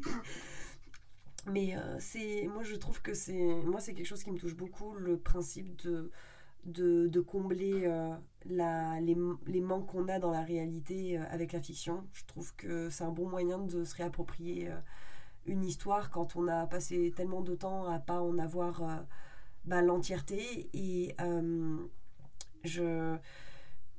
[1.47, 4.55] Mais euh, c'est, moi je trouve que c'est, moi c'est quelque chose qui me touche
[4.55, 6.09] beaucoup, le principe de,
[6.63, 11.51] de, de combler euh, la, les, les, manques qu'on a dans la réalité euh, avec
[11.51, 12.07] la fiction.
[12.13, 14.69] Je trouve que c'est un bon moyen de se réapproprier
[15.45, 18.81] une histoire quand on a passé tellement de temps à pas en avoir
[19.65, 20.69] bah, l'entièreté.
[20.73, 21.77] Et euh,
[22.63, 23.17] je,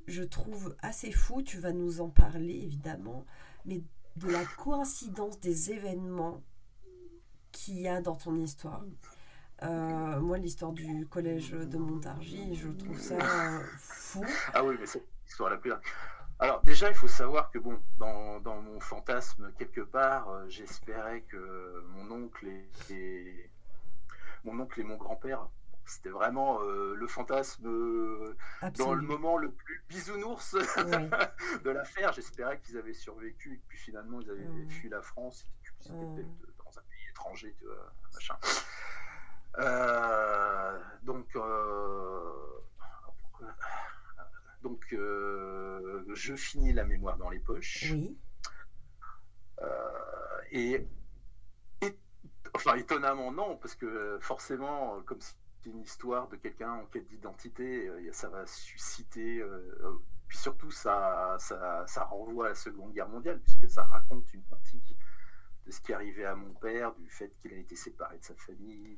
[0.07, 3.25] je trouve assez fou, tu vas nous en parler évidemment,
[3.65, 3.81] mais
[4.15, 6.41] de la coïncidence des événements
[7.51, 8.83] qu'il y a dans ton histoire.
[9.63, 13.17] Euh, moi, l'histoire du collège de Montargis, je trouve ça
[13.77, 14.25] fou.
[14.53, 15.71] Ah oui, mais c'est l'histoire la plus
[16.37, 21.21] alors déjà, il faut savoir que bon, dans, dans mon fantasme quelque part, euh, j'espérais
[21.21, 22.47] que mon oncle
[22.89, 23.49] et,
[24.45, 25.49] mon oncle et mon grand-père,
[25.85, 28.35] c'était vraiment euh, le fantasme euh,
[28.77, 30.53] dans le moment le plus bisounours
[31.63, 32.13] de l'affaire.
[32.13, 36.05] J'espérais qu'ils avaient survécu et puis finalement ils avaient fui la France, et qu'ils étaient
[36.15, 38.35] peut-être dans un pays étranger, tu vois, machin.
[41.03, 41.35] donc
[44.65, 47.91] donc, euh, je finis la mémoire dans les poches.
[47.91, 48.17] Oui.
[49.61, 49.67] Euh,
[50.51, 50.87] et,
[52.55, 57.87] enfin, étonnamment, non, parce que forcément, comme c'est une histoire de quelqu'un en quête d'identité,
[57.87, 59.43] euh, ça va susciter.
[60.27, 64.81] puis surtout, ça, ça, renvoie à la Seconde Guerre mondiale, puisque ça raconte une partie
[65.65, 68.35] de ce qui arrivait à mon père, du fait qu'il a été séparé de sa
[68.35, 68.97] famille,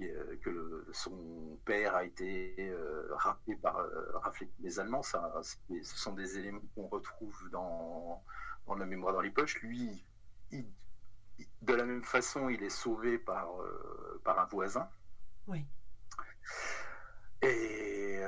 [0.00, 3.14] euh, que son père a été euh,
[3.60, 4.12] par euh,
[4.60, 8.22] les Allemands, ça, ce sont des éléments qu'on retrouve dans,
[8.66, 9.60] dans, la mémoire dans les poches.
[9.62, 10.04] Lui,
[11.62, 13.48] de la même façon, il est sauvé par,
[14.24, 14.88] par un voisin.
[15.46, 15.64] Oui.
[17.42, 18.20] Et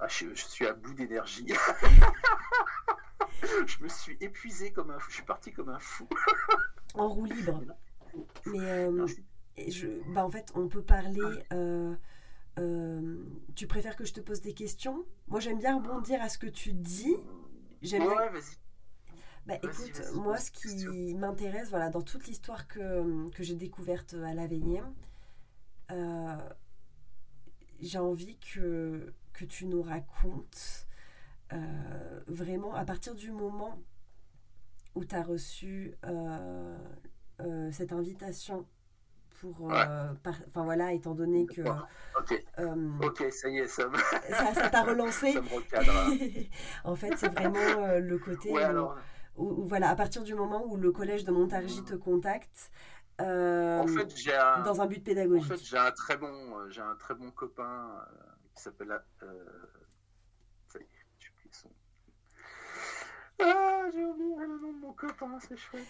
[0.00, 1.46] ah, je, suis à bout d'énergie.
[3.66, 5.10] je me suis épuisé comme un fou.
[5.10, 6.08] Je suis parti comme un fou.
[6.94, 7.62] en roue libre.
[8.46, 8.88] Mais
[9.68, 11.20] je, bah en fait, on peut parler
[12.58, 13.22] euh,
[13.54, 15.04] tu préfères que je te pose des questions?
[15.28, 17.16] Moi, j'aime bien rebondir à ce que tu dis.
[17.82, 18.56] J'aime ouais, vas-y.
[19.46, 24.34] Bah, écoute, moi, ce qui m'intéresse, voilà, dans toute l'histoire que, que j'ai découverte à
[24.34, 24.82] la veillée,
[25.92, 26.36] euh,
[27.80, 30.88] j'ai envie que, que tu nous racontes
[31.52, 33.78] euh, vraiment à partir du moment
[34.96, 36.76] où tu as reçu euh,
[37.70, 38.66] cette invitation
[39.40, 41.60] pour enfin voilà étant donné que
[43.02, 43.90] ok, ça y est ça
[44.54, 45.34] ça t'a relancé.
[45.34, 45.92] ça me recadre.
[46.84, 48.50] en fait c'est vraiment le côté
[49.36, 52.70] voilà, à partir du moment où le collège de Montargis te contacte,
[53.20, 54.14] euh, en fait,
[54.64, 55.50] dans un but pédagogique.
[55.50, 58.22] En fait, j'ai un très bon, euh, j'ai un très bon copain euh,
[58.54, 59.00] qui s'appelle.
[59.22, 59.44] Euh,
[61.52, 61.70] son...
[63.38, 65.86] Ah, j'ai oublié le nom de mon copain, c'est chouette.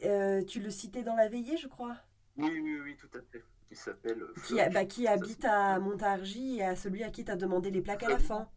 [0.46, 1.96] tu le citais dans la veillée, je crois?
[2.36, 3.42] Oui, oui, oui, tout à fait.
[3.70, 4.22] Il s'appelle.
[4.44, 7.80] Qui, bah, qui habite à Montargis et à celui à qui tu as demandé les
[7.80, 8.48] plaques à la fin.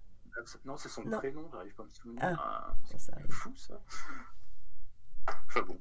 [0.66, 2.22] Non, c'est son prénom, j'arrive pas à me souvenir.
[2.24, 3.80] Ah, c'est fou ça.
[5.48, 5.80] Enfin bon.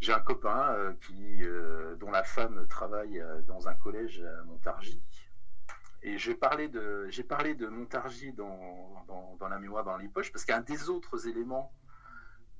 [0.00, 4.44] J'ai un copain euh, qui, euh, dont la femme travaille euh, dans un collège à
[4.44, 5.02] Montargis.
[6.02, 9.06] Et j'ai parlé de, j'ai parlé de Montargis dans,
[9.38, 11.72] dans, la mémoire dans les poches, parce qu'un des autres éléments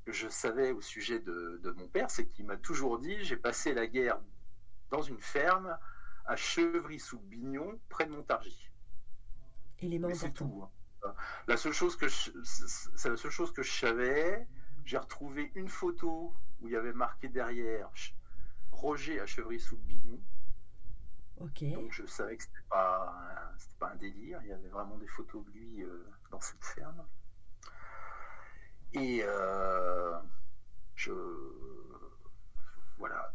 [0.06, 3.36] que je savais au sujet de, de mon père, c'est qu'il m'a toujours dit j'ai
[3.36, 4.18] passé la guerre
[4.90, 5.76] dans une ferme
[6.24, 8.70] à Chevry-sous-Bignon, près de Montargis.
[9.80, 10.48] Élément important.
[10.48, 10.70] Tout, hein.
[11.46, 14.46] La seule chose que c'est la seule chose que je savais.
[14.84, 17.90] J'ai retrouvé une photo où il y avait marqué derrière
[18.70, 20.20] Roger à Chevry-sous-Bignon.
[21.40, 21.64] Ok.
[21.72, 24.40] Donc je savais que c'était pas c'était pas un délire.
[24.42, 27.04] Il y avait vraiment des photos de lui euh, dans cette ferme.
[28.92, 30.16] Et euh,
[30.94, 31.12] je
[32.98, 33.32] voilà,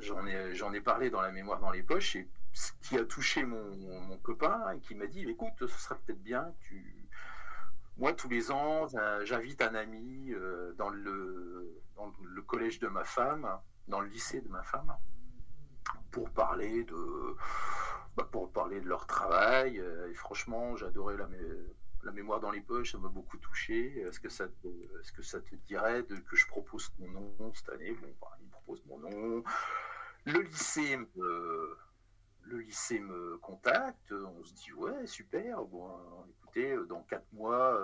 [0.00, 3.04] j'en ai j'en ai parlé dans la mémoire dans les poches et ce qui a
[3.04, 6.95] touché mon, mon copain et qui m'a dit écoute ce serait peut-être bien que tu
[7.98, 8.86] moi, tous les ans,
[9.24, 11.82] j'invite un ami euh, dans le,
[12.46, 13.48] collège de ma femme,
[13.88, 14.94] dans le lycée de ma femme,
[16.10, 17.36] pour parler de,
[18.16, 19.80] bah, pour parler de leur travail.
[19.80, 23.98] Euh, et franchement, j'adorais la, mémoire dans les poches, ça m'a beaucoup touché.
[24.00, 27.92] Est-ce que ça te, dirait que je propose mon nom cette année?
[27.92, 29.42] Bon, bah, il propose mon nom.
[30.26, 31.78] Le lycée me,
[32.46, 35.90] le lycée me contacte, on se dit ouais super, bon
[36.28, 37.76] écoutez, dans quatre mois,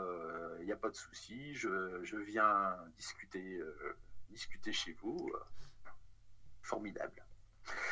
[0.59, 3.97] il euh, n'y a pas de souci, je, viens discuter, euh,
[4.31, 5.33] discuter chez vous,
[6.63, 7.25] formidable.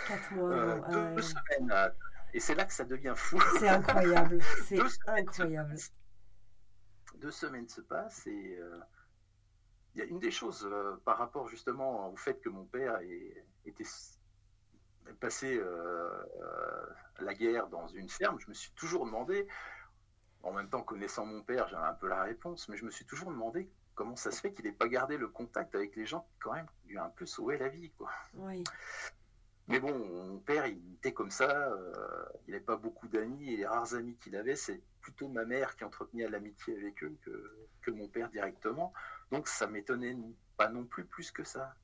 [0.06, 1.92] Quatre mois, euh, deux, semaines,
[2.32, 3.40] et c'est là que ça devient fou.
[3.58, 5.74] C'est incroyable, c'est incroyable.
[7.16, 8.58] deux semaines se passent et
[9.94, 10.68] il y a une des choses
[11.04, 13.00] par rapport justement au fait que mon père
[13.66, 13.84] était
[15.20, 16.86] passé euh, euh,
[17.20, 19.46] la guerre dans une ferme, je me suis toujours demandé,
[20.42, 23.04] en même temps connaissant mon père, j'avais un peu la réponse, mais je me suis
[23.04, 26.20] toujours demandé comment ça se fait qu'il n'ait pas gardé le contact avec les gens
[26.20, 27.90] qui quand même lui a un peu sauvé la vie.
[27.90, 28.10] Quoi.
[29.68, 33.56] Mais bon, mon père, il était comme ça, euh, il n'avait pas beaucoup d'amis, et
[33.58, 37.68] les rares amis qu'il avait, c'est plutôt ma mère qui entretenait l'amitié avec eux que,
[37.82, 38.92] que mon père directement.
[39.30, 40.16] Donc ça m'étonnait
[40.56, 41.74] pas non plus plus que ça.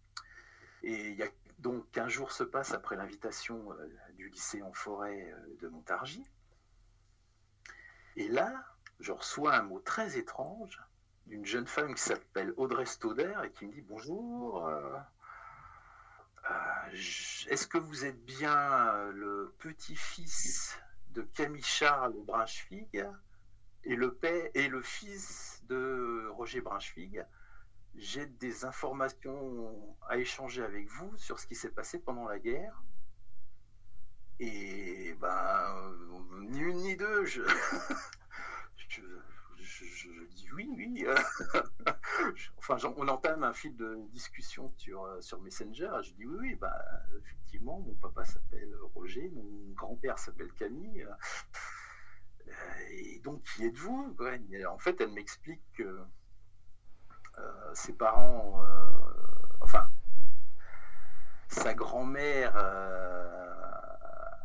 [0.83, 4.73] Et il y a donc 15 jours se passent après l'invitation euh, du lycée en
[4.73, 6.29] forêt euh, de Montargis.
[8.17, 8.65] Et là,
[9.01, 10.81] je reçois un mot très étrange
[11.27, 14.67] d'une jeune femme qui s'appelle Audrey Stauder et qui me dit bonjour.
[14.67, 14.99] Euh,
[17.49, 20.79] est-ce que vous êtes bien le petit-fils
[21.11, 23.05] de Camille Charles Brunswig
[23.83, 27.25] et le père et le fils de Roger Brunswig
[27.99, 32.83] j'ai des informations à échanger avec vous sur ce qui s'est passé pendant la guerre.
[34.39, 35.95] Et ben,
[36.43, 37.43] ni une ni deux, je,
[38.89, 39.01] je,
[40.35, 41.07] dis oui, oui.
[42.59, 45.91] enfin, on entame un fil de discussion sur, sur Messenger.
[46.03, 46.85] Je dis oui, oui, bah,
[47.19, 51.07] effectivement, mon papa s'appelle Roger, mon grand-père s'appelle Camille.
[52.91, 54.17] Et donc, qui êtes-vous?
[54.69, 56.05] En fait, elle m'explique que euh,
[57.77, 58.89] ses parents, euh,
[59.61, 59.89] enfin,
[61.49, 63.55] sa grand-mère euh,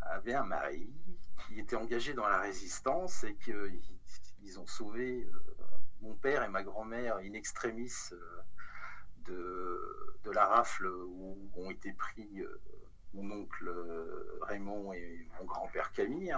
[0.03, 0.93] avait un mari
[1.47, 5.29] qui était engagé dans la résistance et qu'ils ont sauvé
[6.01, 7.93] mon père et ma grand-mère in extremis
[9.25, 12.43] de, de, la rafle où ont été pris
[13.13, 13.71] mon oncle
[14.41, 16.35] Raymond et mon grand-père Camille.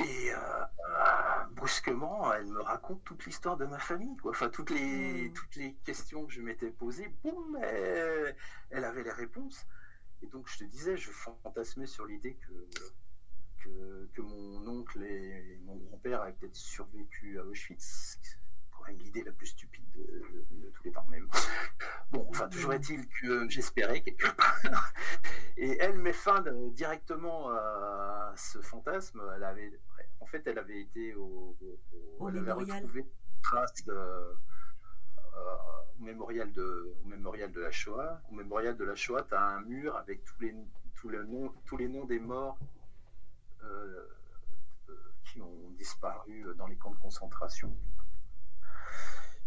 [0.00, 4.30] Et euh, euh, brusquement, elle me raconte toute l'histoire de ma famille, quoi.
[4.30, 5.32] Enfin, toutes les, hmm.
[5.34, 9.66] toutes les questions que je m'étais posées, boum, elle, avait les réponses.
[10.22, 15.76] Et donc, je te disais, je fantasmais sur l'idée que, que, mon oncle et mon
[15.76, 18.18] grand-père avaient peut-être survécu à Auschwitz.
[18.70, 21.28] Pour l'idée la plus stupide de, tous les temps même.
[22.10, 24.60] Bon, enfin, toujours est-il que j'espérais quelque part.
[25.56, 29.22] Et elle met fin directement à ce fantasme.
[29.36, 29.80] Elle avait,
[30.20, 31.56] en fait, elle avait été au,
[32.28, 33.06] elle avait retrouvé
[33.42, 34.36] traces de,
[35.98, 38.20] au, mémorial de, au mémorial de la Shoah.
[38.30, 40.54] Au mémorial de la Shoah, tu as un mur avec tous les,
[40.94, 42.58] tous les, noms, tous les noms des morts
[43.64, 44.06] euh,
[45.24, 47.74] qui ont disparu dans les camps de concentration.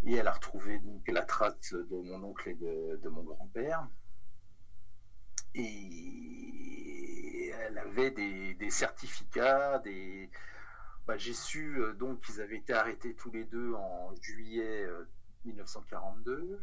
[0.05, 3.87] Et elle a retrouvé donc, la trace de mon oncle et de, mon grand-père.
[5.55, 10.29] Et elle avait des, des certificats, des,
[11.07, 14.87] bah, j'ai su euh, donc qu'ils avaient été arrêtés tous les deux en juillet
[15.45, 16.59] 1942,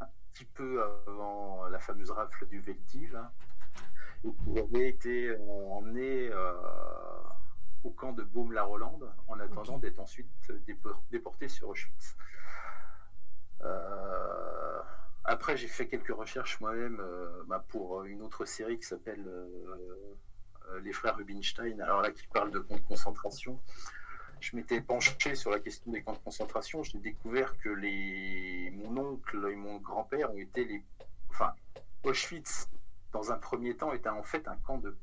[0.00, 3.30] un petit peu avant la fameuse rafle du Veldiv, hein,
[4.24, 5.38] et qu'ils avaient été euh,
[5.70, 6.52] emmenés euh,
[7.84, 10.28] au camp de Baume-la-Rolande en attendant d'être ensuite
[11.10, 12.16] déportés sur Auschwitz.
[15.24, 17.00] après, j'ai fait quelques recherches moi-même
[17.46, 19.24] bah, pour une autre série qui s'appelle
[20.82, 23.60] Les Frères Rubinstein, alors là qui parle de concentration
[24.40, 28.70] je m'étais penché sur la question des camps de concentration, j'ai découvert que les...
[28.74, 30.82] mon oncle et mon grand-père ont été les.
[31.30, 31.54] Enfin,
[32.04, 32.68] Auschwitz,
[33.12, 34.96] dans un premier temps, était en fait un camp de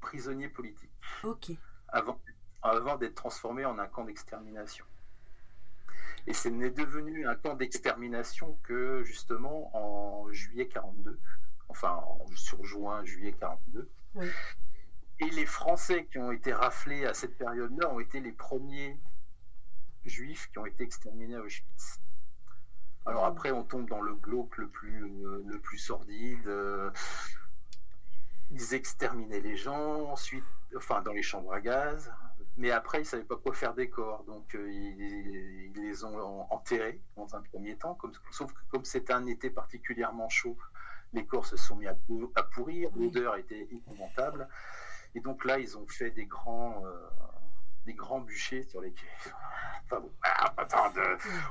[0.00, 0.90] prisonniers politiques.
[1.22, 1.52] Ok.
[1.88, 2.20] Avant,
[2.62, 4.84] avant d'être transformé en un camp d'extermination.
[6.26, 11.18] Et c'est devenu un camp d'extermination que, justement, en juillet 42,
[11.68, 12.02] enfin,
[12.34, 14.28] sur juin, juillet 42, oui.
[15.20, 18.98] Et les Français qui ont été raflés à cette période-là ont été les premiers
[20.04, 22.00] juifs qui ont été exterminés à Auschwitz.
[23.06, 26.46] Alors après, on tombe dans le glauque le plus, le plus sordide.
[26.46, 26.90] Euh,
[28.50, 30.44] ils exterminaient les gens, ensuite,
[30.76, 32.12] enfin, dans les chambres à gaz.
[32.56, 34.24] Mais après, ils ne savaient pas quoi faire des corps.
[34.24, 37.94] Donc, euh, ils, les ont enterrés dans un premier temps.
[37.94, 40.56] Comme, sauf que comme c'était un été particulièrement chaud,
[41.12, 41.96] les corps se sont mis à,
[42.52, 42.90] pourrir.
[42.96, 44.48] L'odeur était épouvantable.
[45.14, 47.08] Et donc là, ils ont fait des grands, euh,
[47.86, 49.08] des grands bûchers sur lesquels.
[49.86, 50.54] Enfin bon, ah,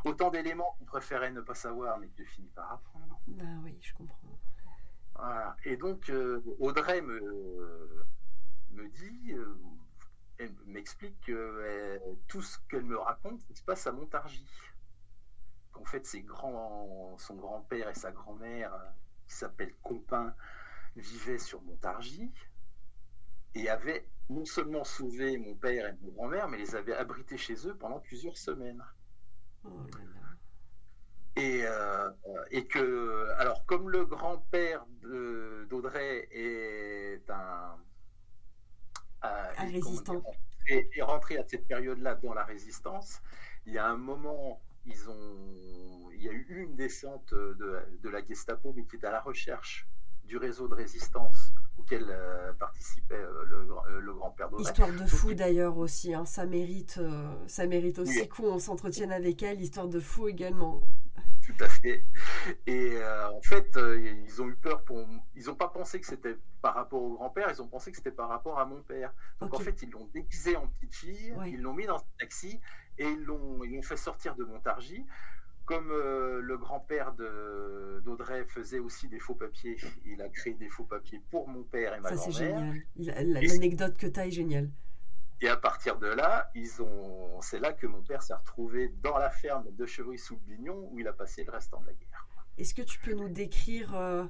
[0.06, 3.21] autant d'éléments qu'on préférait ne pas savoir, mais que tu finis par apprendre.
[3.28, 4.39] Bah oui, je comprends.
[5.13, 5.56] Voilà.
[5.65, 8.08] Et donc, euh, Audrey me,
[8.71, 9.56] me dit, euh,
[10.39, 14.47] elle m'explique que tout ce qu'elle me raconte, il se passe à Montargis.
[15.71, 18.73] Qu'en fait, ses grands, son grand-père et sa grand-mère,
[19.28, 20.34] qui s'appelle Compin,
[20.95, 22.34] vivaient sur Montargis
[23.56, 27.68] et avait non seulement sauvé mon père et mon grand-mère, mais les avait abrités chez
[27.68, 28.84] eux pendant plusieurs semaines.
[29.66, 29.70] Oh
[31.36, 32.10] et, euh,
[32.52, 34.86] et, que, alors, comme le grand-père
[35.70, 37.78] d'Audrey est un.
[39.26, 40.22] Euh, un résistant.
[40.68, 43.22] Et est rentré à cette période-là dans la résistance,
[43.66, 48.10] il y a un moment, ils ont, il y a eu une descente de, de
[48.10, 49.89] la Gestapo, mais qui est à la recherche
[50.24, 54.64] du réseau de résistance auquel euh, participait euh, le, euh, le grand-père d'Audrey.
[54.64, 56.26] Histoire de fou d'ailleurs aussi, hein.
[56.26, 57.00] ça, mérite,
[57.48, 60.84] ça mérite aussi qu'on s'entretienne avec elle, histoire de fou également.
[61.46, 62.06] Tout à fait.
[62.68, 65.06] Et en fait, ils ont eu peur pour.
[65.36, 68.12] Ils n'ont pas pensé que c'était par rapport au grand-père, ils ont pensé que c'était
[68.12, 69.14] par rapport à mon père.
[69.42, 72.62] Donc en fait, ils l'ont déguisé en petite fille, ils l'ont mis dans un taxi
[72.98, 75.06] et ils l'ont fait sortir de Montargis
[75.65, 77.13] comme euh, le grand-père
[78.04, 81.93] d'Audrey faisait aussi des faux papiers, il a créé des faux papiers pour mon père
[81.93, 82.19] et ma grand-mère.
[82.19, 82.84] Ça, c'est génial.
[82.97, 84.69] L'anecdote que tu as est géniale.
[85.41, 87.41] Et à partir de là, ils ont...
[87.41, 91.13] c'est là que mon père s'est retrouvé dans la ferme de Chevry-sous-Bignon où il a
[91.13, 92.28] passé le restant de la guerre.
[92.58, 94.23] Est-ce que tu peux nous décrire euh,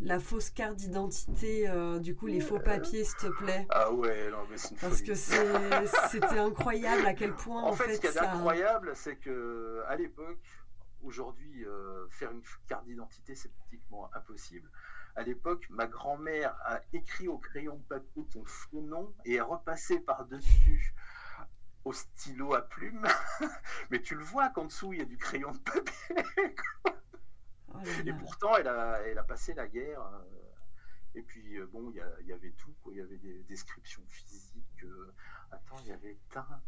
[0.00, 3.66] la fausse carte d'identité, euh, du coup, les faux papiers, s'il te plaît?
[3.70, 7.96] Ah ouais, non, mais c'est une Parce que c'était incroyable à quel point, en, fait,
[7.96, 10.40] ce qui est incroyable, c'est que à l'époque,
[11.02, 14.70] Aujourd'hui, euh, faire une carte d'identité, c'est pratiquement impossible.
[15.16, 19.40] À l'époque, ma grand-mère a écrit au crayon de papier ton faux nom et est
[19.40, 20.94] repassée par-dessus
[21.84, 23.06] au stylo à plume.
[23.90, 26.16] Mais tu le vois qu'en dessous, il y a du crayon de papier.
[27.72, 30.02] Oh et pourtant, elle a, elle a passé la guerre.
[30.02, 30.24] Euh,
[31.14, 32.74] et puis, euh, bon, il y, avait tout.
[32.90, 34.84] Il y avait des descriptions physiques.
[35.52, 36.60] attends, il y avait teint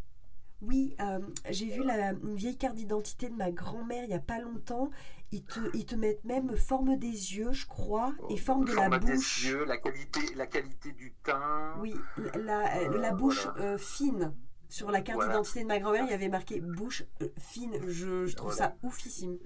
[0.62, 4.20] oui, euh, j'ai vu la, une vieille carte d'identité de ma grand-mère il n'y a
[4.20, 4.90] pas longtemps.
[5.34, 8.88] Ils te, ils te mettent même forme des yeux, je crois, et forme de la
[8.90, 9.44] bouche.
[9.44, 11.74] Des yeux, la qualité, la qualité du teint.
[11.80, 11.94] Oui,
[12.34, 14.34] la, euh, la bouche euh, fine.
[14.68, 17.04] Sur la carte d'identité de ma grand-mère, il y avait marqué bouche
[17.38, 17.78] fine.
[17.88, 19.38] Je, je trouve ça oufissime.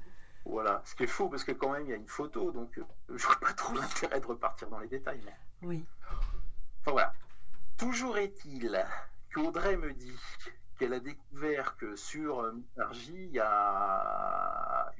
[0.44, 2.80] Voilà, ce qui est faux parce que quand même il y a une photo, donc
[3.08, 5.20] je vois pas trop l'intérêt de repartir dans les détails.
[5.62, 5.84] Oui.
[6.80, 7.12] Enfin voilà.
[7.76, 8.84] Toujours est-il
[9.34, 10.16] qu'Audrey me dit
[10.76, 14.92] qu'elle a découvert que sur Montargis, il y a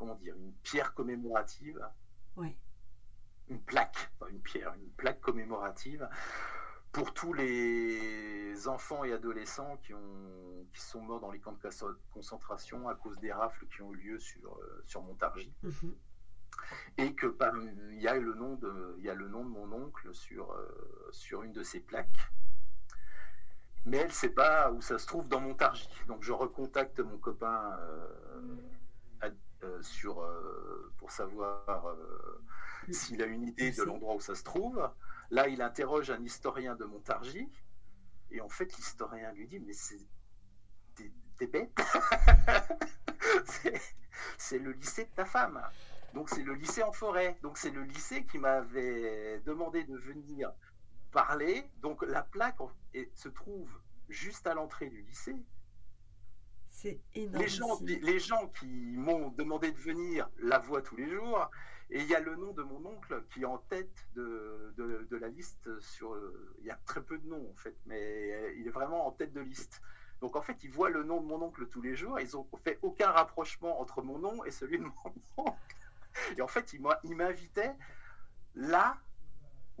[0.00, 1.78] comment dire, une pierre commémorative.
[2.36, 2.56] Oui.
[3.48, 6.08] Une plaque, pas une pierre, une plaque commémorative
[6.90, 11.98] pour tous les enfants et adolescents qui, ont, qui sont morts dans les camps de
[12.12, 15.52] concentration à cause des rafles qui ont eu lieu sur, euh, sur Montargis.
[15.62, 15.94] Mhm.
[16.98, 17.36] Et que
[17.92, 21.08] il y a le nom de y a le nom de mon oncle sur, euh,
[21.12, 22.32] sur une de ces plaques.
[23.86, 25.88] Mais elle ne sait pas où ça se trouve dans Montargis.
[26.06, 27.78] Donc je recontacte mon copain
[29.62, 30.26] euh, sur,
[30.96, 31.94] pour savoir
[32.90, 34.90] s'il a une idée de l'endroit où ça se trouve.
[35.30, 37.48] Là, il interroge un historien de Montargis,
[38.30, 40.00] et en fait, l'historien lui dit, mais c'est...
[41.38, 41.74] T'es bête
[44.38, 45.62] C'est le lycée de ta femme.
[46.12, 47.38] Donc c'est le lycée en forêt.
[47.42, 50.52] Donc c'est le lycée qui m'avait demandé de venir
[51.10, 51.64] parler.
[51.82, 52.58] Donc la plaque
[53.14, 53.70] se trouve
[54.08, 55.36] juste à l'entrée du lycée.
[56.68, 57.42] C'est énorme.
[57.42, 61.50] Les gens, les gens qui m'ont demandé de venir la voient tous les jours.
[61.92, 65.16] Et il y a le nom de mon oncle qui est en tête de, de,
[65.16, 65.68] la liste.
[65.80, 66.16] Sur,
[66.60, 69.32] il y a très peu de noms en fait, mais il est vraiment en tête
[69.32, 69.82] de liste.
[70.20, 72.20] Donc en fait, ils voient le nom de mon oncle tous les jours.
[72.20, 74.92] Ils n'ont fait aucun rapprochement entre mon nom et celui de mon
[75.38, 75.76] oncle.
[76.36, 77.74] Et en fait, ils m'invitaient
[78.54, 78.96] là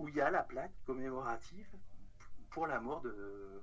[0.00, 1.68] où il y a la plaque commémorative
[2.50, 3.62] pour la mort de,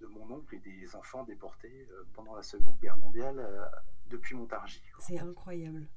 [0.00, 3.64] de mon oncle et des enfants déportés euh, pendant la Seconde Guerre mondiale euh,
[4.06, 4.82] depuis Montargis.
[5.00, 5.88] C'est incroyable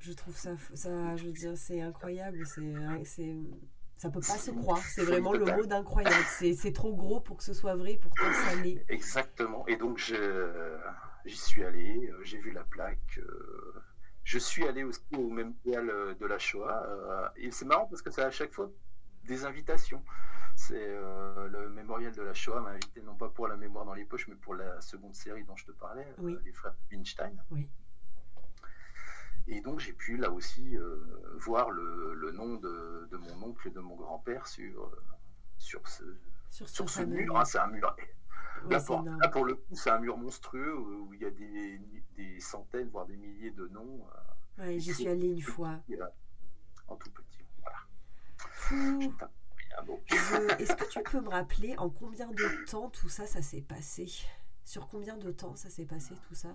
[0.00, 2.46] je trouve ça, ça je veux dire, c'est incroyable.
[2.46, 2.74] C'est,
[3.04, 3.36] c'est,
[3.96, 4.82] ça peut pas se croire.
[4.82, 6.24] C'est vraiment le mot d'incroyable.
[6.28, 8.84] C'est, trop gros pour que ce soit vrai, pourtant ça l'est.
[8.88, 9.66] Exactement.
[9.66, 13.18] Et donc, j'y suis allé, euh, j'ai vu la plaque.
[13.18, 13.82] Euh,
[14.24, 17.32] je suis allé aussi au mémorial euh, de la Shoah.
[17.36, 18.70] Et c'est marrant parce que c'est à chaque fois
[19.30, 20.02] des invitations.
[20.56, 24.04] C'est le mémorial de la Shoah m'a invité non pas pour la mémoire dans les
[24.04, 26.06] poches, mais pour la seconde série dont je te parlais,
[26.44, 27.42] les frères Winstein.
[27.50, 27.68] Oui.
[29.46, 30.96] Et donc j'ai pu là aussi euh,
[31.38, 35.02] voir le, nom de, mon oncle et de mon grand-père sur, euh,
[35.58, 36.04] sur ce,
[36.50, 37.36] sur, ce mur.
[37.36, 37.96] Hein, c'est un mur.
[38.68, 41.80] là, pour, le coup, c'est un mur monstrueux où, il y a des,
[42.16, 44.06] des, centaines, voire des milliers de noms.
[44.60, 45.80] Euh, j'y suis allé une fois.
[46.86, 47.29] En tout petit.
[48.70, 49.30] Voilà.
[50.58, 54.06] Est-ce que tu peux me rappeler en combien de temps tout ça, ça s'est passé?
[54.64, 56.48] Sur combien de temps ça s'est passé tout ça?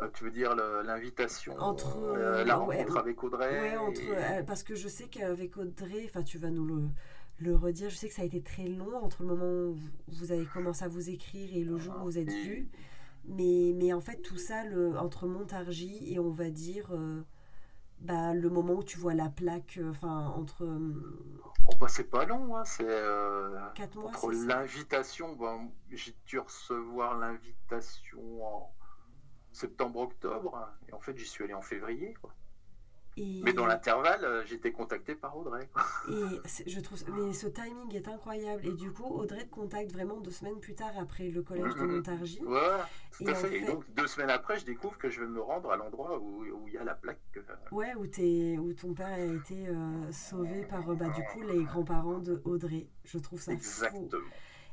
[0.00, 4.74] Euh, tu veux dire l'invitation, entre euh, la rencontre avec Audrey entre, euh, parce que
[4.74, 6.88] je sais qu'avec Audrey, enfin tu vas nous le,
[7.38, 10.32] le, redire, je sais que ça a été très long entre le moment où vous
[10.32, 12.68] avez commencé à vous écrire et le jour où vous êtes vus.
[13.26, 16.90] Mais, mais en fait, tout ça, le, entre Montargis et on va dire
[18.02, 20.66] bah, le moment où tu vois la plaque, enfin entre.
[21.66, 22.84] Oh, bah, c'est pas long, hein, c'est.
[23.74, 24.10] Quatre mois.
[24.10, 25.36] Entre l'invitation,
[25.90, 28.74] j'ai dû recevoir l'invitation en
[29.52, 30.68] septembre-octobre.
[30.88, 32.14] Et en fait, j'y suis allé en février.
[33.16, 35.68] Mais dans l'intervalle, euh, j'étais contacté par Audrey.
[36.10, 38.66] Et je trouve, mais ce timing est incroyable.
[38.66, 41.80] Et du coup, Audrey te contacte vraiment deux semaines plus tard après le collège de
[41.80, 41.96] mm-hmm.
[41.96, 42.42] Montargis.
[42.42, 42.58] Ouais,
[43.16, 43.58] tout à fait.
[43.58, 46.44] Et donc deux semaines après, je découvre que je vais me rendre à l'endroit où,
[46.66, 47.18] il y a la plaque.
[47.36, 51.42] Euh, ouais, où, es, où ton père a été euh, sauvé par bah, du coup
[51.42, 52.86] les grands-parents de Audrey.
[53.04, 54.08] Je trouve ça Exactement.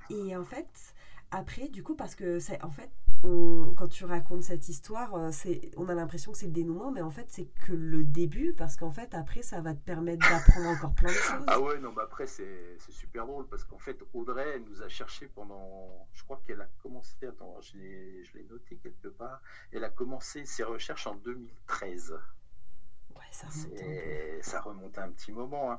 [0.10, 0.94] Et en fait,
[1.32, 2.90] après, du coup, parce que c'est en fait,
[3.22, 7.01] quand tu racontes cette histoire, euh, c'est, on a l'impression que c'est le dénouement, mais
[7.01, 10.70] en fait, c'est que le début, parce qu'en fait, après, ça va te permettre d'apprendre
[10.70, 11.43] encore plein de choses.
[11.47, 14.88] Ah ouais, non, bah après, c'est, super drôle, parce qu'en fait, Audrey, elle nous a
[14.88, 16.07] cherché pendant.
[16.13, 17.15] Je crois qu'elle a commencé.
[17.28, 19.41] Attends, je l'ai, je l'ai noté quelque part.
[19.72, 22.17] Elle a commencé ses recherches en 2013.
[23.15, 25.78] Ouais, ça remonte, un, ça remonte un petit moment, hein,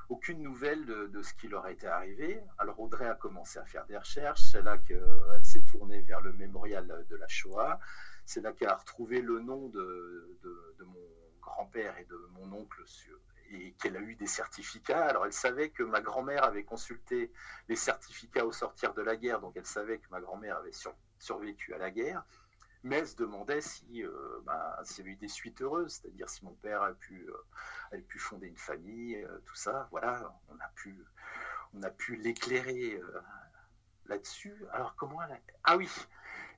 [0.09, 2.40] aucune nouvelle de, de, ce qui leur était arrivé.
[2.59, 4.43] Alors Audrey a commencé à faire des recherches.
[4.51, 7.78] C'est là qu'elle s'est tournée vers le mémorial de la Shoah.
[8.24, 11.09] C'est là qu'elle a retrouvé le nom de, de, mon
[11.40, 13.18] grand-père et de mon oncle sur,
[13.55, 15.07] et qu'elle a eu des certificats.
[15.07, 17.32] Alors elle savait que ma grand-mère avait consulté
[17.68, 20.72] les certificats au sortir de la guerre, donc elle savait que ma grand-mère avait
[21.18, 22.24] survécu à la guerre,
[22.82, 26.28] mais elle se demandait si, euh, bah, s'il y avait eu des suites heureuses, c'est-à-dire
[26.28, 27.28] si mon père a pu,
[27.92, 29.88] euh, pu fonder une famille, euh, tout ça.
[29.90, 31.05] Voilà, on a pu,
[31.74, 33.00] on a pu l'éclairer
[34.07, 34.64] là-dessus.
[34.72, 35.38] Alors comment elle a...
[35.64, 35.88] Ah oui,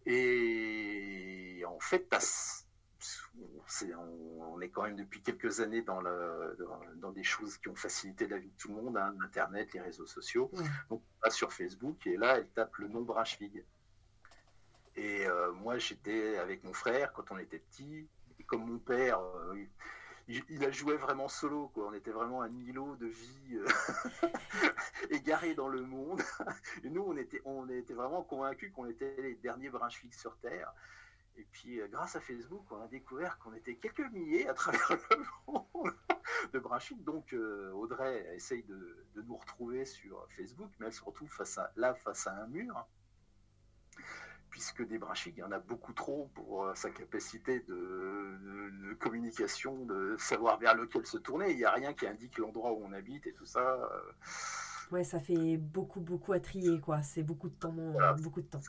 [0.07, 2.09] et en fait,
[4.53, 6.03] on est quand même depuis quelques années dans,
[6.97, 9.81] dans, des choses qui ont facilité la vie de tout le monde, hein, Internet, les
[9.81, 10.51] réseaux sociaux.
[10.89, 13.65] Donc, on va sur Facebook et là, elle tape le nom Brunschwig.
[14.97, 18.09] Et euh, moi, j'étais avec mon frère quand on était petit.
[18.39, 19.65] Et comme mon père, euh,
[20.29, 21.89] il, a joué vraiment solo, quoi.
[21.89, 24.29] On était vraiment un îlot de vie euh,
[25.11, 26.23] égaré dans le monde.
[26.85, 30.73] Et nous, on était, on était vraiment convaincus qu'on était les derniers Brunswick sur Terre.
[31.37, 34.99] Et puis, euh, grâce à Facebook, on a découvert qu'on était quelques milliers à travers
[35.11, 35.95] le monde
[36.53, 37.03] de Brunswick.
[37.05, 41.59] Donc, euh, Audrey essaye de, de, nous retrouver sur Facebook, mais elle se retrouve face
[41.59, 42.87] à, là face à un mur
[44.51, 49.85] puisque des Brachiques, il y en a beaucoup trop pour euh, sa capacité de, communication,
[49.85, 51.51] de savoir vers lequel se tourner.
[51.51, 53.77] Il n'y a rien qui indique l'endroit où on habite et tout ça.
[54.93, 57.03] Ouais, ça fait beaucoup, beaucoup à trier, quoi.
[57.03, 57.75] C'est beaucoup de temps.
[58.23, 58.61] beaucoup de temps.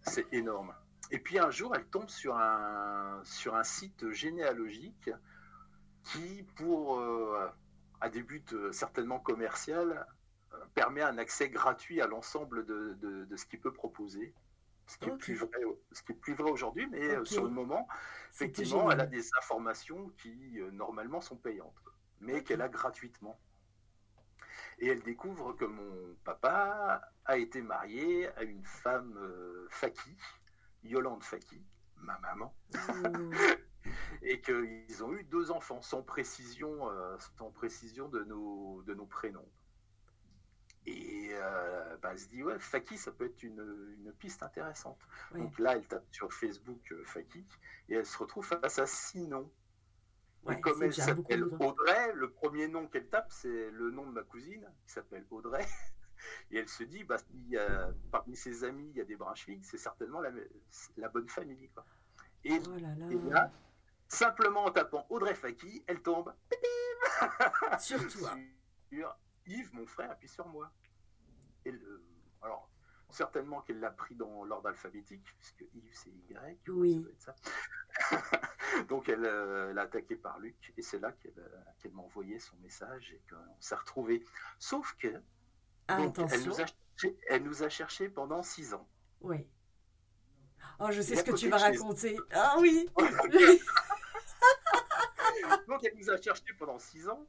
[0.00, 0.72] C'est énorme.
[1.10, 5.10] Et puis un jour, elle tombe sur un, sur un site généalogique
[6.04, 7.48] qui, pour euh,
[8.00, 10.06] à des buts certainement commercial,
[10.74, 14.34] permet un accès gratuit à l'ensemble de, de ce qu'il peut proposer.
[14.88, 15.50] Ce qui, est, plus vrai,
[15.92, 17.86] ce qui est plus vrai aujourd'hui, mais euh, sur le moment,
[18.32, 21.74] effectivement, elle a des informations qui euh, normalement sont payantes,
[22.20, 23.38] mais qu'elle a gratuitement.
[24.78, 30.16] Et elle découvre que mon papa a été marié à une femme euh, Faki,
[30.88, 31.62] Yolande Faki,
[31.96, 33.32] ma maman, mmh.
[34.22, 39.48] et qu'ils ont eu deux enfants, sans précision, sans précision de nos, de nos prénoms.
[40.88, 44.98] Et euh, bah, elle se dit, ouais, Faki, ça peut être une, une piste intéressante.
[45.34, 47.44] Donc là, elle tape sur Facebook euh, Faki
[47.88, 49.50] et elle se retrouve face à six noms.
[50.50, 54.22] et comme elle s'appelle Audrey, le premier nom qu'elle tape, c'est le nom de ma
[54.22, 55.66] cousine, qui s'appelle Audrey.
[56.50, 59.16] Et elle se dit, bah, il y a, parmi ses amis, il y a des
[59.16, 60.30] Brunswick, c'est certainement la,
[60.96, 61.68] la, bonne famille.
[61.70, 61.84] Quoi.
[62.44, 62.76] Et, oh
[63.30, 63.50] là,
[64.08, 66.34] simplement en tapant Audrey Faki, elle tombe.
[67.78, 68.00] Sur
[69.46, 70.70] Yves, mon frère, appuie sur moi.
[71.64, 71.72] Et
[72.42, 72.70] alors,
[73.10, 76.68] certainement qu'elle l'a pris dans l'ordre alphabétique, puisque Yves c'est Y.
[76.68, 77.06] Oui.
[77.18, 77.34] Ça
[78.88, 82.56] Donc elle euh, l'a attaqué par Luc, et c'est là qu'elle euh, m'a envoyé son
[82.58, 84.24] message et qu'on s'est retrouvés.
[84.58, 85.22] Sauf que
[85.88, 86.64] ah, elle, nous a,
[87.28, 88.88] elle nous a cherché pendant six ans.
[89.20, 89.46] Oui.
[90.80, 92.16] Oh, je sais ce que tu vas raconter.
[92.32, 92.88] Ah oui
[95.68, 97.26] Donc elle nous a cherché pendant six ans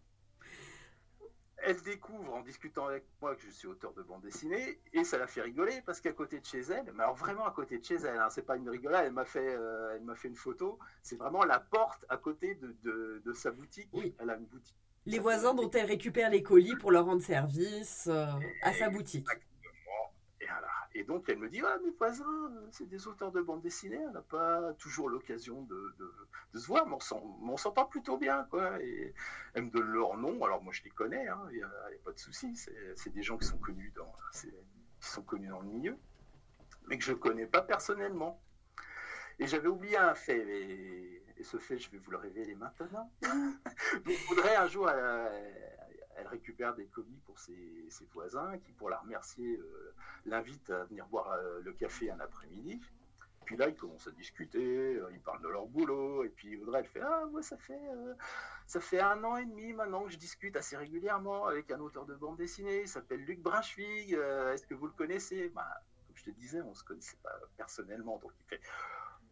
[1.64, 5.18] elle découvre en discutant avec moi que je suis auteur de bande dessinée et ça
[5.18, 7.86] la fait rigoler parce qu'à côté de chez elle, mais alors vraiment à côté de
[7.86, 10.36] chez elle, hein, c'est pas une rigolade, elle m'a fait, euh, elle m'a fait une
[10.36, 13.90] photo, c'est vraiment la porte à côté de, de, sa boutique.
[13.94, 14.16] Oui.
[14.20, 14.76] Elle a une boutique.
[15.10, 18.28] Les voisins dont elle récupère les colis pour leur rendre service euh,
[18.62, 19.28] à sa boutique.
[20.94, 24.12] Et donc elle me dit, ah, mes voisins, c'est des auteurs de bande dessinée, on
[24.12, 25.96] n'a pas toujours l'occasion de,
[26.54, 26.96] se voir, mais
[27.44, 28.46] on s'entend plutôt bien.
[28.52, 28.82] Quoi.
[28.84, 29.14] Et
[29.54, 31.72] elle me donne leur nom, alors moi je les connais, il hein, n'y a,
[32.04, 32.56] pas de souci,
[32.96, 34.50] c'est des gens qui sont, connus dans, qui
[35.10, 35.98] sont connus dans le milieu,
[36.88, 38.42] mais que je ne connais pas personnellement.
[39.40, 43.12] Et j'avais oublié un fait, et, ce fait, je vais vous le révéler maintenant.
[43.22, 49.58] donc, Audrey, un jour, elle, récupère des colis pour ses, voisins, qui, pour la remercier,
[49.58, 49.94] euh,
[50.26, 52.80] l'invite à venir boire euh, le café un après-midi.
[53.46, 56.80] Puis là, ils commencent à discuter, euh, ils parlent de leur boulot, et puis Audrey,
[56.80, 58.14] elle fait Ah, moi, ça fait, euh,
[58.68, 62.06] ça fait un an et demi maintenant que je discute assez régulièrement avec un auteur
[62.06, 65.50] de bande dessinée, il s'appelle Luc Brunschwig, est-ce que vous le connaissez?
[65.50, 65.68] Bah,
[66.06, 68.62] Comme je te disais, on ne se connaissait pas personnellement, donc il fait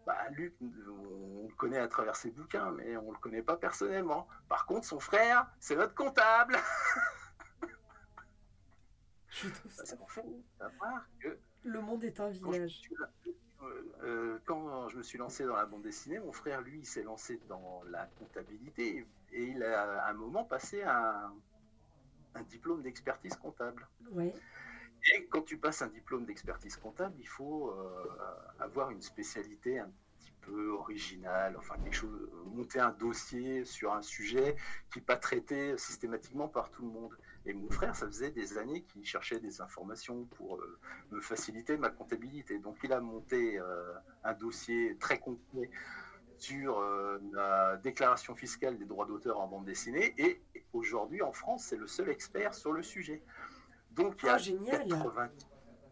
[0.08, 3.58] bah, Luc, on le connaît à travers ses bouquins, mais on ne le connaît pas
[3.58, 4.26] personnellement.
[4.48, 6.56] Par contre, son frère, c'est notre comptable.
[9.30, 10.06] Je trouve ça c'est fou.
[10.08, 10.44] fou.
[10.58, 12.90] Savoir que Le monde est un quand je, me village.
[14.04, 17.04] euh, quand je me suis lancé dans la bande dessinée, mon frère, lui, il s'est
[17.04, 21.34] lancé dans la comptabilité et il a à un moment passé un,
[22.34, 23.86] un diplôme d'expertise comptable.
[24.12, 24.34] Ouais.
[25.14, 28.06] Et quand tu passes un diplôme d'expertise comptable, il faut euh,
[28.60, 34.02] avoir une spécialité un petit peu originale, enfin quelque chose, monter un dossier sur un
[34.02, 34.56] sujet
[34.92, 37.18] qui n'est pas traité systématiquement par tout le monde.
[37.46, 40.80] Et mon frère, ça faisait des années qu'il cherchait des informations pour euh,
[41.12, 42.60] me faciliter ma comptabilité.
[42.60, 43.94] Donc il a monté euh,
[44.26, 45.70] un dossier très complet
[46.38, 50.14] sur euh, la déclaration fiscale des droits d'auteur en bande dessinée.
[50.18, 50.42] Et
[50.74, 53.24] aujourd'hui, en France, c'est le seul expert sur le sujet.
[53.98, 54.88] Donc il y a Ah, génial.
[54.88, 55.30] 80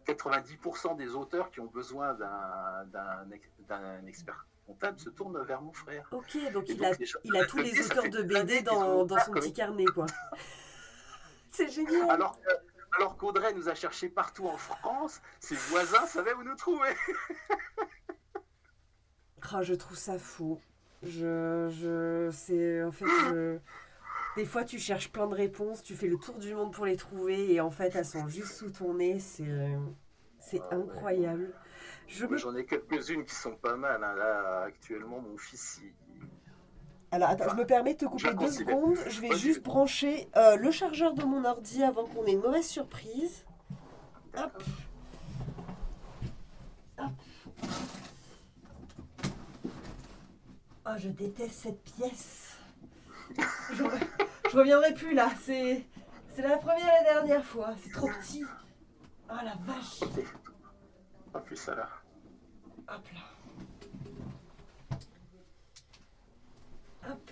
[0.06, 5.60] 90% des auteurs qui ont besoin d'un- d'un ex- d'un expert comptable se tournent vers
[5.60, 6.06] mon frère.
[6.12, 9.32] Ok, donc il donc, a, déjà, il a tous les auteurs de BD dans, son
[9.32, 10.06] petit carnet, quoi.
[11.50, 12.08] C'est génial.
[12.10, 12.38] Alors,
[12.96, 16.90] alors qu'Audrey nous a cherché partout en France, ses voisins savaient où nous trouver.
[19.52, 20.60] Ah, je trouve ça fou.
[21.04, 23.58] Je, je, c'est en fait, je-
[24.36, 26.96] des fois tu cherches plein de réponses, tu fais le tour du monde pour les
[26.96, 29.18] trouver et en fait elles sont juste sous ton nez.
[29.18, 29.44] C'est,
[30.38, 30.84] c'est Ah ouais.
[30.84, 31.52] incroyable.
[32.06, 32.36] Je me...
[32.36, 34.04] J'en ai quelques-unes qui sont pas mal.
[34.04, 34.14] hein.
[34.14, 35.92] Là, actuellement, mon fils, il-
[37.10, 38.96] Alors attends, je me permets de te couper deux secondes.
[39.08, 42.66] Je vais juste brancher euh, le chargeur de mon ordi avant qu'on ait une mauvaise
[42.66, 43.44] surprise.
[44.36, 44.62] Hop.
[46.98, 47.10] Hop.
[50.88, 52.55] Oh, je déteste cette pièce.
[53.72, 53.84] Je,
[54.50, 55.30] je reviendrai plus là.
[55.42, 55.84] C'est,
[56.34, 57.74] c'est la première et la dernière fois.
[57.82, 58.44] C'est trop petit.
[59.28, 60.00] Oh la vache.
[61.32, 61.88] Pas plus ça là.
[62.88, 63.20] Hop là.
[67.10, 67.30] Hop.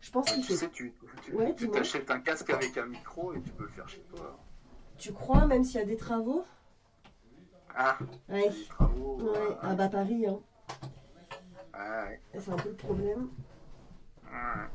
[0.00, 0.56] Je pense qu'il Tu fait.
[0.56, 3.68] sais, tu tu- Ouais, tu t'achètes un casque avec un micro et tu peux le
[3.70, 4.38] faire chez toi.
[4.98, 6.44] Tu crois, même s'il y a des travaux
[7.74, 7.96] Ah,
[8.28, 8.48] Ouais.
[8.50, 9.18] des travaux.
[9.20, 10.40] Ouais, ah, à bas Paris, hein.
[11.72, 12.20] ah, ouais.
[12.38, 13.28] C'est un peu le problème.
[14.32, 14.68] Ah,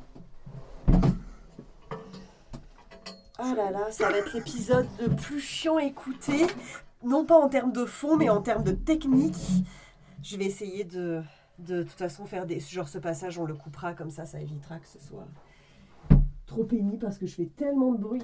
[3.38, 6.47] Ah là là, ça va être l'épisode le plus chiant à écouter.
[7.03, 9.36] Non pas en termes de fond, mais en termes de technique.
[10.23, 11.21] Je vais essayer de,
[11.59, 12.59] de, toute façon, faire des.
[12.59, 15.27] Genre, ce passage, on le coupera comme ça, ça évitera que ce soit
[16.45, 18.23] trop pénible parce que je fais tellement de bruit.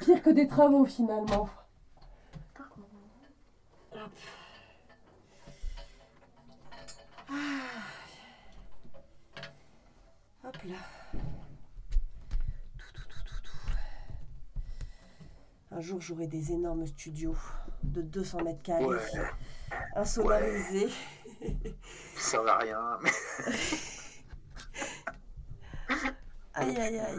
[0.00, 1.48] Pire que des travaux, finalement.
[3.94, 4.10] Hop.
[7.28, 7.34] Ah.
[10.44, 10.76] Hop là.
[12.78, 13.50] Tout, tout, tout, tout, tout.
[15.74, 17.36] Un jour, j'aurai des énormes studios
[17.82, 18.98] de 200 mètres carrés, Ouais,
[19.96, 20.88] insonorisés.
[22.16, 22.98] ça va rien.
[26.54, 27.18] Aïe, aïe, aïe.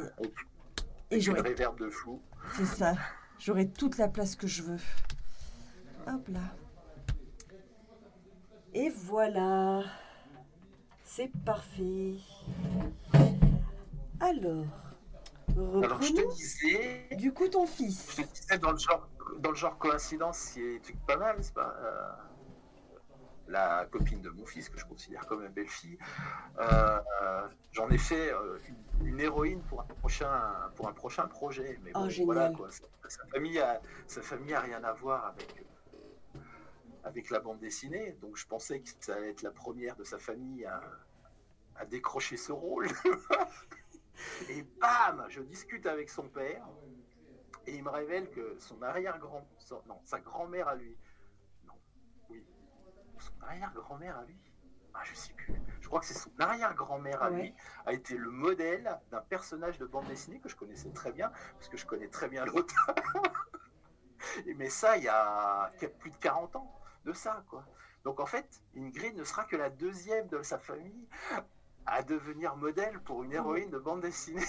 [1.09, 2.21] Et Une j'aurai, réverb de fou.
[2.55, 2.93] c'est ça,
[3.39, 4.77] j'aurai toute la place que je veux.
[6.07, 6.39] Hop là.
[8.75, 9.81] Et voilà.
[11.03, 12.15] C'est parfait.
[14.19, 14.65] Alors,
[15.83, 18.15] Alors, je te disais, Du coup, ton fils.
[18.17, 19.07] je te disais dans le genre,
[19.39, 22.09] dans le genre coïncidence, c'est pas mal, c'est pas euh,
[23.47, 25.97] la copine de mon fils que je considère comme une belle fille.
[26.59, 26.99] euh,
[27.71, 28.57] J'en ai fait euh,
[29.01, 30.29] une, une héroïne pour un prochain
[30.75, 32.69] pour un prochain projet, mais Oh, bon, voilà quoi.
[33.07, 35.65] Sa, famille a sa famille a rien à voir avec
[37.03, 40.17] avec la bande dessinée, donc je pensais que ça allait être la première de sa
[40.17, 40.81] famille à,
[41.75, 42.87] à décrocher ce rôle.
[44.49, 46.65] Et bam, je discute avec son père
[47.65, 50.97] et il me révèle que son arrière-grand, son- non, sa grand-mère à lui,
[51.65, 51.73] non,
[52.29, 52.45] oui,
[53.19, 54.37] son arrière-grand-mère à lui,
[54.93, 57.41] ah, je sais plus, je crois que c'est son arrière-grand-mère à Ouais.
[57.41, 57.55] lui,
[57.85, 61.69] a été le modèle d'un personnage de bande dessinée que je connaissais très bien, parce
[61.69, 62.95] que je connais très bien l'auteur.
[64.45, 67.43] Et Mais ça, il y a il y a plus de 40 ans de ça,
[67.49, 67.65] quoi.
[68.03, 71.07] Donc en fait, Ingrid ne sera que la deuxième de sa famille
[71.85, 74.43] à devenir modèle pour une héroïne de bande dessinée.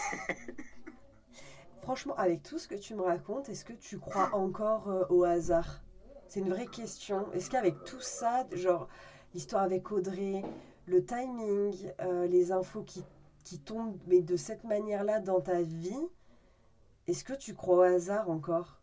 [1.82, 5.24] Franchement, avec tout ce que tu me racontes, est-ce que tu crois encore euh, au
[5.24, 5.82] hasard?
[6.28, 7.30] C'est une vraie question.
[7.32, 8.89] Est-ce qu'avec tout ça, genre
[9.35, 10.43] l'histoire avec Audrey,
[10.87, 13.05] le timing, euh, les infos qui,
[13.45, 16.09] qui tombent, mais de cette manière-là dans ta vie,
[17.07, 18.80] Est-ce que tu crois au hasard encore?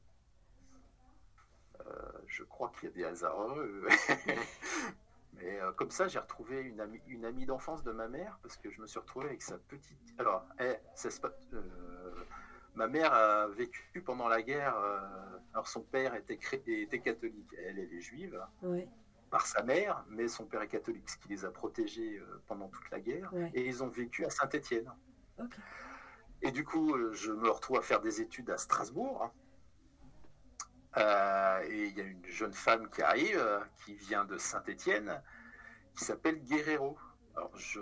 [2.31, 3.87] Je crois qu'il y a des hasards heureux.
[5.41, 8.69] Mais comme ça, j'ai retrouvé une amie, une amie d'enfance de ma mère parce que
[8.69, 10.13] je me suis retrouvé avec sa petite.
[10.19, 11.19] Alors, eh, passe
[12.75, 14.75] ma mère a vécu pendant la guerre.
[14.77, 14.99] Euh,
[15.53, 18.39] alors son père était, était catholique, elle, elle est juive.
[19.29, 22.67] Par sa mère, mais son père est catholique, ce qui les a protégés euh, pendant
[22.67, 23.31] toute la guerre.
[23.53, 24.91] Et ils ont vécu à Saint-Étienne.
[26.41, 29.31] Et du coup, euh, je me retrouve à faire des études à Strasbourg.
[30.97, 35.21] Et il y a une jeune femme qui arrive, qui vient de Saint-Étienne,
[35.95, 36.97] qui s'appelle Guerrero.
[37.35, 37.79] Alors, je,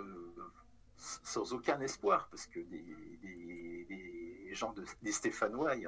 [0.96, 2.84] sans aucun espoir, parce que des,
[4.50, 5.86] des gens de, des Stéphanois, il y,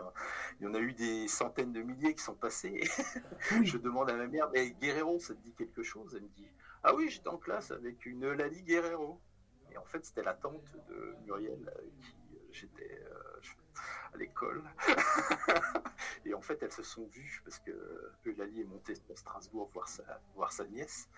[0.67, 2.81] en, a eu des centaines de milliers qui sont passés.
[3.63, 6.15] je demande à ma mère, mais Guerrero, ça te dit quelque chose?
[6.15, 6.47] Elle me dit,
[6.83, 9.21] ah oui, j'étais en classe avec une Lali Guerrero.
[9.73, 13.32] Et en fait, c'était la tante de Muriel qui euh, j'étais euh,
[14.15, 14.63] à l'école.
[16.25, 19.89] et en fait, elles se sont vues parce que Eulalie est montée à Strasbourg voir
[19.89, 20.03] sa,
[20.35, 21.09] voir sa nièce.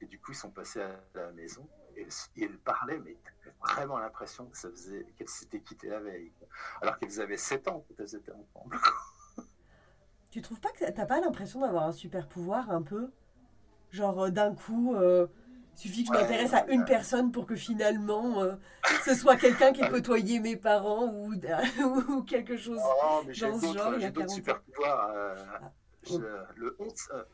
[0.00, 1.66] Et du coup, ils sont passés à la maison
[1.96, 2.06] et,
[2.42, 3.16] elles parlaient, mais
[3.60, 6.32] vraiment l'impression que ça faisait qu'elles s'étaient quittées la veille,
[6.82, 8.78] alors qu'elles avaient 7 ans quand elles étaient ensemble.
[10.30, 13.12] tu trouves pas que t'as pas l'impression d'avoir un super pouvoir un peu?
[13.90, 15.26] Genre euh, d'un coup, euh,
[15.76, 18.54] suffit que je m'intéresse à une personne pour que finalement euh,
[19.04, 21.32] ce soit quelqu'un qui ait côtoyé mes parents ou,
[22.08, 23.98] ou quelque chose oh, mais dans ce genre.
[23.98, 25.10] J'ai d'autres super pouvoirs.
[25.10, 25.70] Ah.
[26.56, 26.92] le, 11,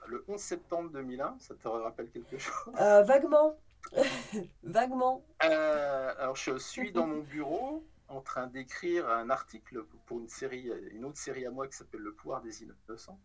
[0.08, 2.74] le 11 septembre 2001, ça te rappelle quelque chose?
[2.74, 3.56] Vaguement.
[4.62, 5.24] Vaguement.
[5.44, 10.70] Euh, alors, je suis dans mon bureau en train d'écrire un article pour une série,
[10.92, 13.20] une autre série à moi qui s'appelle Le pouvoir des innocents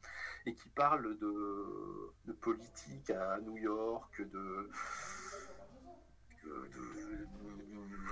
[0.46, 4.70] et qui parle de, de politique à New York, de,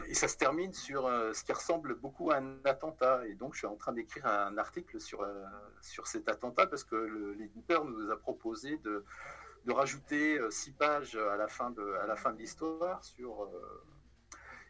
[0.07, 3.25] et ça se termine sur euh, ce qui ressemble beaucoup à un attentat.
[3.27, 5.45] Et donc, je suis en train d'écrire un article sur, euh,
[5.81, 9.03] sur cet attentat parce que l'éditeur nous a proposé de
[9.65, 13.49] de rajouter euh, six pages à la fin de, à la fin de l'histoire sur,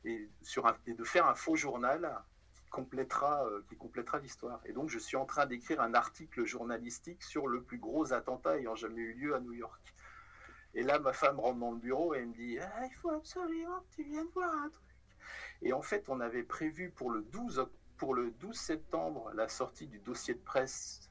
[0.06, 2.22] et, sur et de faire un faux journal
[2.54, 4.62] qui complétera, euh, qui complétera l'histoire.
[4.66, 8.58] Et donc, je suis en train d'écrire un article journalistique sur le plus gros attentat
[8.58, 9.93] ayant jamais eu lieu à New York.
[10.76, 13.12] Et là, ma femme rentre dans le bureau et elle me dit ah, Il faut
[13.12, 14.84] absolument que tu viennes voir un truc.
[15.62, 17.66] Et en fait, on avait prévu pour le 12,
[17.97, 21.10] pour le 12 septembre la sortie du dossier de presse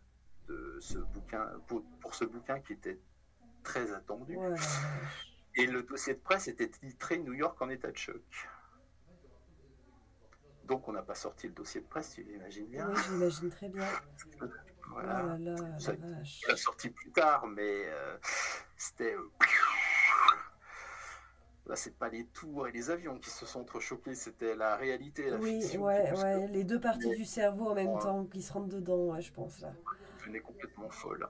[0.49, 2.99] de ce bouquin, pour, pour ce bouquin qui était
[3.62, 4.36] très attendu.
[5.55, 8.22] Et le dossier de presse était titré New York en état de choc.
[10.66, 12.88] Donc on n'a pas sorti le dossier de presse, tu l'imagines bien.
[12.88, 13.86] Oui, j'imagine très bien.
[14.90, 15.36] voilà.
[15.38, 15.92] Oh ça,
[16.48, 18.16] l'a sorti plus tard, mais euh,
[18.76, 19.14] c'était.
[19.14, 19.30] Euh,
[21.66, 25.30] là, c'est pas les tours et les avions qui se sont entrechoqués, c'était la réalité,
[25.30, 28.68] la oui, Ouais, ouais, les deux parties du cerveau en même temps qui se rentrent
[28.68, 29.72] dedans, je pense là.
[30.20, 31.28] Devenait complètement folle.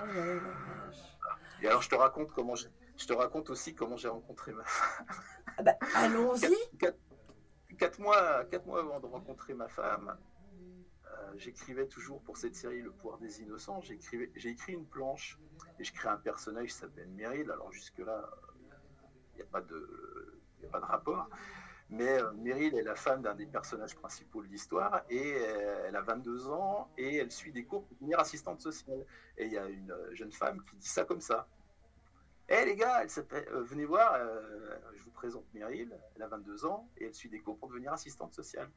[0.00, 0.02] Oh
[1.62, 2.54] et alors, je te raconte comment
[2.96, 5.06] je te raconte aussi comment j'ai rencontré ma femme.
[5.56, 6.54] Ah bah, allons-y.
[6.78, 6.98] Quatre,
[7.98, 10.16] mois, quatre mois avant de rencontrer ma femme,
[11.06, 13.80] euh, j'écrivais toujours pour cette série Le pouvoir des innocents.
[13.80, 15.38] J'ai écrit une planche
[15.78, 17.50] et je crée un personnage qui s'appelle Meryl.
[17.50, 18.28] Alors jusque-là,
[19.34, 21.28] il n'y a, a pas de rapport.
[21.90, 25.96] Mais euh, Meryl est la femme d'un des personnages principaux de l'histoire et euh, elle
[25.96, 29.04] a 22 ans et elle suit des cours pour devenir assistante sociale.
[29.36, 31.46] Et il y a une euh, jeune femme qui dit ça comme ça.
[32.48, 34.18] Eh les gars, elle venez voir,
[34.94, 37.92] je vous présente Meryl, elle a 22 ans et elle suit des cours pour devenir
[37.92, 38.68] assistante sociale.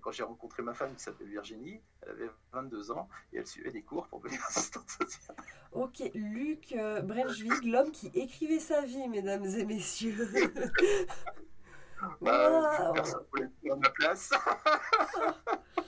[0.00, 3.70] Quand j'ai rencontré ma femme qui s'appelle Virginie, elle avait 22 ans et elle suivait
[3.70, 5.36] des cours pour devenir assistante sociale.
[5.72, 7.02] Ok, Luc euh,
[7.64, 10.28] l'homme qui écrivait sa vie, mesdames et messieurs.
[12.20, 13.24] Bah, personne
[13.70, 14.30] à ma place.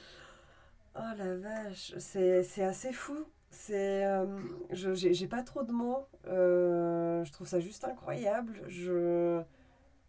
[0.95, 3.27] oh la vache, c'est assez fou.
[3.55, 4.27] C'est, euh,
[4.71, 6.07] je j'ai pas trop de mots.
[6.27, 8.61] Euh, je trouve ça juste incroyable.
[8.67, 9.43] Je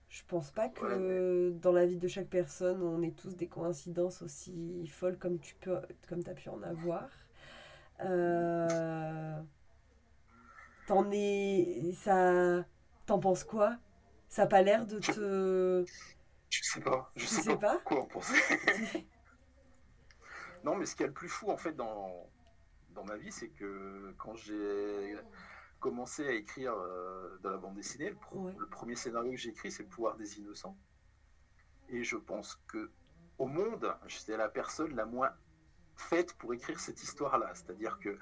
[0.10, 4.22] je pense pas que dans la vie de chaque personne, on ait tous des coïncidences
[4.22, 5.78] aussi folles comme tu peux,
[6.10, 7.08] comme as pu en avoir.
[8.02, 9.40] Euh,
[10.88, 12.66] t'en es, ça,
[13.06, 13.78] t'en penses quoi?
[14.28, 15.86] Ça n'a pas l'air de te.
[16.50, 17.12] Je sais pas.
[17.16, 18.34] Je sais, pas, quoi en penser.
[20.64, 22.28] non, mais ce qui est le plus fou en fait dans,
[22.96, 25.16] dans ma vie, c'est que quand j'ai
[25.80, 29.84] commencé à écrire euh, de la bande dessinée, le, premier scénario que j'ai écrit, c'est
[29.84, 30.78] Le pouvoir des innocents.
[31.90, 32.90] Et je pense que
[33.38, 35.32] au monde, j'étais la personne la moins
[35.96, 37.52] faite pour écrire cette histoire-là.
[37.54, 38.18] C'est-à-dire que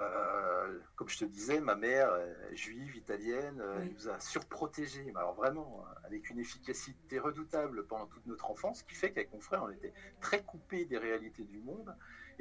[0.00, 2.10] euh, comme je te disais, ma mère,
[2.52, 8.26] juive, italienne, elle nous a surprotégés, mais alors vraiment, avec une efficacité redoutable pendant toute
[8.26, 11.60] notre enfance, ce qui fait qu'avec mon frère, on était très coupés des réalités du
[11.60, 11.94] monde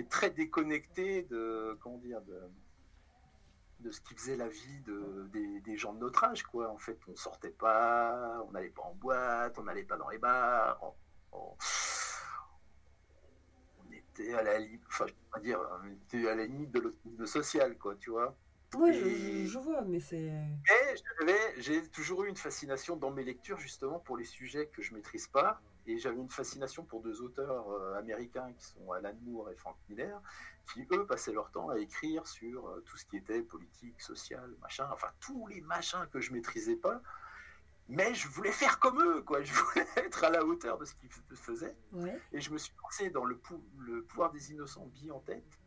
[0.07, 2.39] très déconnectés de, comment dire, de,
[3.79, 5.29] de ce qui faisait la vie de,
[5.63, 6.69] des, gens de notre âge, quoi.
[6.69, 10.17] En fait, on sortait pas, on n'allait pas en boîte, on n'allait pas dans les
[10.17, 10.79] bars,
[11.31, 11.55] on,
[13.91, 17.25] était à la limite, enfin, je pas dire, on était à la limite de le
[17.25, 18.35] social, quoi, tu vois.
[18.75, 20.31] Oui, je, vois, mais c'est.
[21.25, 24.93] Mais j'ai toujours eu une fascination dans mes lectures, justement, pour les sujets que je
[24.93, 25.61] maîtrise pas.
[25.87, 29.75] Et j'avais une fascination pour deux auteurs euh, américains qui sont Alan Moore et Frank
[29.89, 30.21] Miller,
[30.73, 34.49] qui eux passaient leur temps à écrire sur euh, tout ce qui était politique, social,
[34.61, 37.01] machin, enfin tous les machins que je maîtrisais pas.
[37.89, 39.41] Mais je voulais faire comme eux, quoi.
[39.41, 41.75] Je voulais être à la hauteur de ce qu'ils faisaient.
[42.31, 43.39] Et je me suis lancé dans le,
[43.79, 45.59] le pouvoir des innocents billes en tête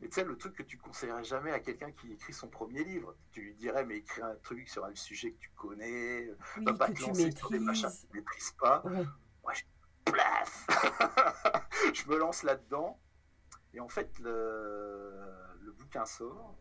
[0.00, 2.84] mais tu sais, le truc que tu conseillerais jamais à quelqu'un qui écrit son premier
[2.84, 6.64] livre, tu lui dirais, mais écris un truc sur un sujet que tu connais, oui,
[6.64, 8.82] pas te lancer sur des machins que tu ne maîtrises pas.
[8.84, 9.62] Moi, je,
[11.94, 13.00] je me lance là-dedans.
[13.72, 15.12] Et en fait, le,
[15.60, 16.56] le, bouquin sort.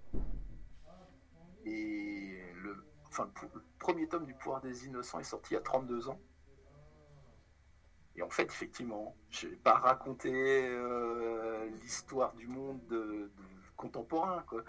[1.65, 5.61] Et le, enfin, le premier tome du pouvoir des innocents est sorti il y a
[5.61, 6.19] 32 ans.
[8.17, 13.29] Et en fait, effectivement, je n'ai pas raconté euh, l'histoire du monde de,
[13.75, 14.43] contemporain.
[14.47, 14.63] Quoi.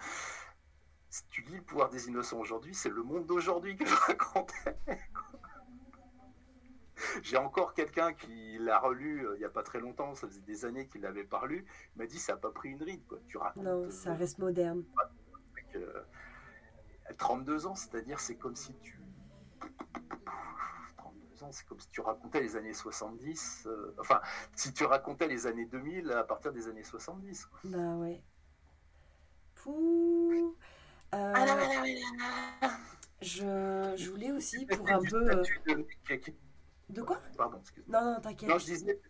[1.08, 4.76] Si tu lis Le pouvoir des innocents aujourd'hui, c'est le monde d'aujourd'hui que je racontais.
[7.22, 10.40] J'ai encore quelqu'un qui l'a relu euh, il n'y a pas très longtemps, ça faisait
[10.40, 13.06] des années qu'il l'avait pas lu, il m'a dit ça n'a pas pris une ride.
[13.06, 13.18] Quoi.
[13.28, 14.82] Tu racontes, non, ça reste moderne.
[17.18, 18.98] 32 euh, ans, c'est-à-dire c'est comme si tu
[21.52, 24.20] c'est comme si tu racontais les années 70, euh, enfin,
[24.54, 27.48] si tu racontais les années 2000 à partir des années 70.
[27.64, 28.22] Bah ouais.
[29.56, 30.56] Pouh.
[31.14, 31.34] Euh,
[33.22, 35.30] je, je, voulais aussi pour un peu.
[35.30, 35.42] Euh,
[36.88, 37.20] de, quoi?
[37.36, 38.48] Pardon, Non, non, t'inquiète.
[38.48, 39.00] Non, je disais,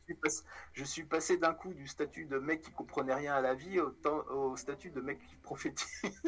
[0.73, 3.81] je suis passé, d'un coup du statut de mec qui comprenait rien à la vie
[3.81, 3.95] au,
[4.31, 5.87] au statut de mec qui prophétise.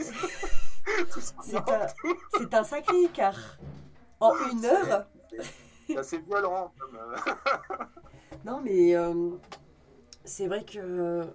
[1.43, 1.87] c'est un,
[2.53, 3.59] un, sacré écart.
[4.21, 5.07] En une heure,
[5.89, 6.73] c'est assez violent.
[6.95, 7.17] Euh.
[8.45, 9.31] non, mais euh,
[10.25, 11.27] c'est vrai que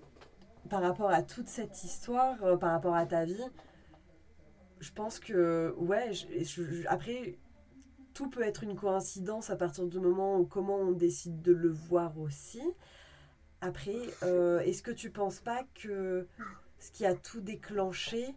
[0.70, 3.44] par rapport à toute cette histoire, euh, par rapport à ta vie,
[4.80, 6.12] je pense que, ouais,
[6.88, 7.38] après,
[8.14, 11.70] tout peut être une coïncidence à partir du moment où comment on décide de le
[11.70, 12.62] voir aussi.
[13.62, 13.96] Après,
[14.66, 16.28] est-ce que tu penses pas que
[16.80, 18.36] ce qui a tout déclenché,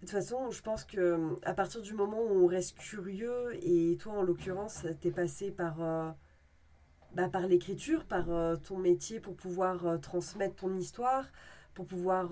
[0.00, 3.96] de toute façon, je pense que à partir du moment où on reste curieux, et
[3.96, 6.08] toi en l'occurrence, t'es passé par, euh,
[7.14, 11.26] bah, par l'écriture, par euh, ton métier pour pouvoir euh, transmettre ton histoire,
[11.74, 12.30] pour pouvoir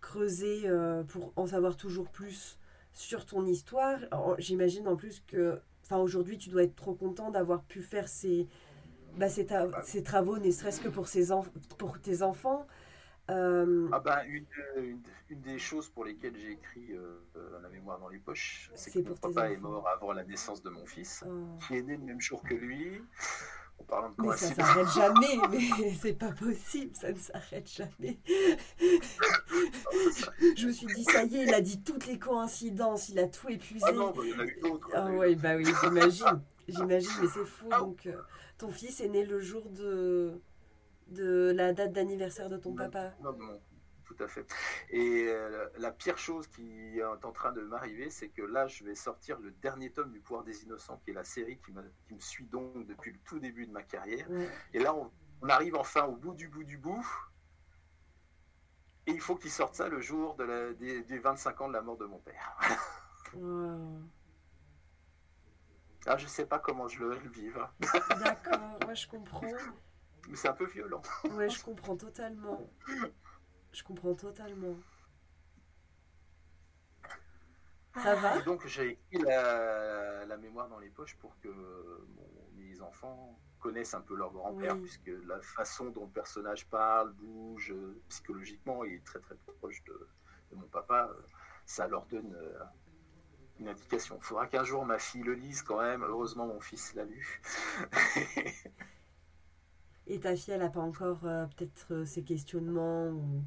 [0.00, 0.66] creuser,
[1.08, 2.58] pour en savoir toujours plus
[2.94, 3.98] sur ton histoire.
[4.38, 8.48] J'imagine en plus que, aujourd'hui, tu dois être trop content d'avoir pu faire ces,
[9.18, 11.28] bah, ces, travaux, ne serait-ce que pour, ces
[11.76, 12.66] pour tes enfants.
[13.30, 14.44] Euh, ah ben, une,
[14.76, 18.90] une, des choses pour lesquelles j'ai écrit euh, euh, la mémoire dans les poches, c'est
[18.90, 21.58] que mon papa est mort avant la naissance de mon fils, oh.
[21.66, 23.00] qui est né le même jour que lui.
[23.78, 25.60] En parlant de mais ça s'arrête jamais, mais
[26.00, 28.18] c'est pas possible, ça ne s'arrête jamais.
[30.56, 33.28] je me suis dit, ça y est, il a dit toutes les coïncidences, il a
[33.28, 33.86] tout épuisé.
[33.88, 34.90] Ah non, bah, il y en a eu d'autres.
[34.92, 36.42] Ah ouais, bah oui, j'imagine.
[36.68, 37.68] J'imagine, mais c'est fou.
[37.70, 37.78] Ah.
[37.80, 38.08] Donc,
[38.58, 40.40] ton fils est né le jour de
[41.10, 43.14] de la date d'anniversaire de ton papa.
[43.20, 43.60] Non, non,
[44.04, 44.46] tout à fait.
[44.90, 48.84] Et euh, la pire chose qui est en train de m'arriver, c'est que là, je
[48.84, 51.72] vais sortir le dernier tome du Pouvoir des Innocents, qui est la série qui,
[52.06, 54.26] qui me suit donc depuis le tout début de ma carrière.
[54.72, 55.10] Et là, on,
[55.48, 57.06] arrive enfin au bout du bout du bout.
[59.06, 61.80] Et il faut qu'il sorte ça le jour de la, des, 25 ans de la
[61.80, 62.58] mort de mon père.
[66.06, 67.70] Ah, je sais pas comment je le vivre.
[68.20, 69.42] D'accord, moi je comprends.
[70.28, 71.02] Mais c'est un peu violent.
[71.32, 72.60] ouais, je comprends totalement.
[73.72, 74.76] Je comprends totalement.
[77.96, 81.48] Ça va Et donc j'ai écrit la, mémoire dans les poches pour que
[82.54, 87.72] mes enfants connaissent un peu leur grand-père, puisque la façon dont le personnage parle, bouge,
[87.72, 90.08] euh, psychologiquement, il est très très proche de,
[90.52, 91.10] mon papa.
[91.10, 91.22] Euh,
[91.66, 92.58] ça leur donne euh,
[93.58, 94.16] une indication.
[94.18, 96.02] Il faudra qu'un jour ma fille le lise quand même.
[96.02, 97.40] Heureusement, mon fils l'a lu.
[100.10, 103.44] Et ta fille, elle n'a pas encore euh, peut-être euh, ces questionnements ou,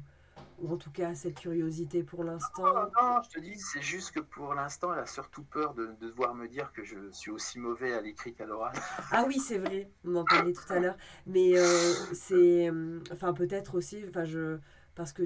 [0.66, 2.64] en tout cas cette curiosité pour l'instant?
[2.64, 5.94] non, non, je te dis, c'est juste que pour l'instant, elle a surtout peur de,
[6.00, 8.72] devoir me dire que je suis aussi mauvais à l'écrit qu'à l'oral.
[9.10, 10.96] Ah oui, c'est vrai, on en parlait tout à l'heure.
[11.26, 12.70] Mais euh, c'est.
[13.12, 14.58] Enfin, peut-être aussi, enfin, je.
[14.94, 15.24] Parce que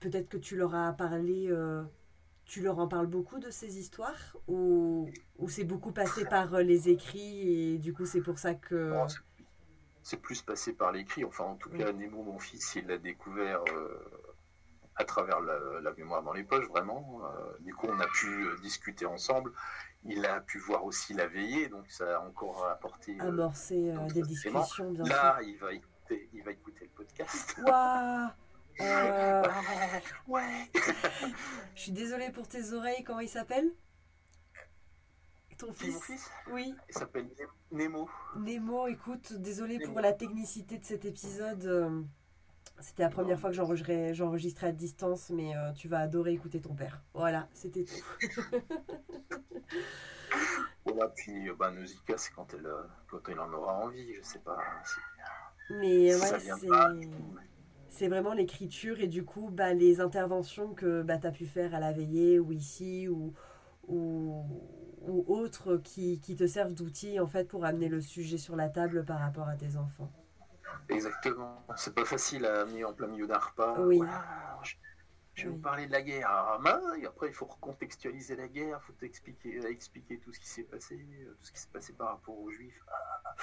[0.00, 1.52] peut-être que tu leur as parlé,
[2.46, 6.88] tu leur en parles beaucoup de ces histoires ou, ou c'est beaucoup passé par les
[6.88, 8.94] écrits et du coup c'est pour ça que...
[9.08, 9.18] c'est
[10.16, 13.60] plus passé par l'écrit, enfin en tout cas Nemo, mon fils, il l'a découvert
[14.96, 17.20] à travers la, mémoire dans les poches, vraiment.
[17.60, 19.52] du coup, on a pu discuter ensemble.
[20.04, 23.18] Il a pu voir aussi la veillée, donc ça a encore apporté.
[23.20, 27.56] Euh, Amorcer euh, des discussions, bien Là, il va écouter, il va écouter le podcast.
[27.66, 28.28] Waouh.
[28.80, 29.42] Euh,
[30.28, 30.70] Ouais,
[31.74, 33.72] Je suis désolée pour tes oreilles, comment il s'appelle?
[35.58, 36.74] Ton fils, Mon fils Oui.
[36.88, 37.28] Il s'appelle
[37.72, 38.08] Nemo.
[38.36, 42.06] Nemo, écoute, désolée pour la technicité de cet épisode.
[42.80, 46.74] C'était la première fois que j'enregistrais à distance, mais euh, tu vas adorer écouter ton
[46.74, 47.02] père.
[47.12, 47.96] Voilà, c'était tout.
[50.84, 54.38] voilà, puis bah, Nausicaa, c'est quand, elle, euh, quand elle en aura envie, je sais
[54.38, 54.58] pas.
[55.70, 56.38] Mais ouais,
[57.88, 61.74] c'est vraiment l'écriture et du coup, bah, les interventions que bah, tu as pu faire
[61.74, 63.34] à la veillée ou ici ou,
[63.88, 64.44] ou,
[65.08, 68.68] ou autres qui, qui te servent d'outils en fait pour amener le sujet sur la
[68.68, 70.10] table par rapport à tes enfants.
[70.88, 71.64] Exactement.
[71.76, 73.78] C'est pas facile à amener en plein milieu d'un repas.
[73.80, 74.00] Oui.
[75.34, 76.26] je, vais vous parler de la guerre.
[76.28, 80.40] Ah, bah, et après, il faut recontextualiser la guerre, il faut expliquer, expliquer tout ce
[80.40, 82.82] qui s'est passé, euh, tout ce qui s'est passé par rapport aux Juifs.
[82.88, 83.34] Ah.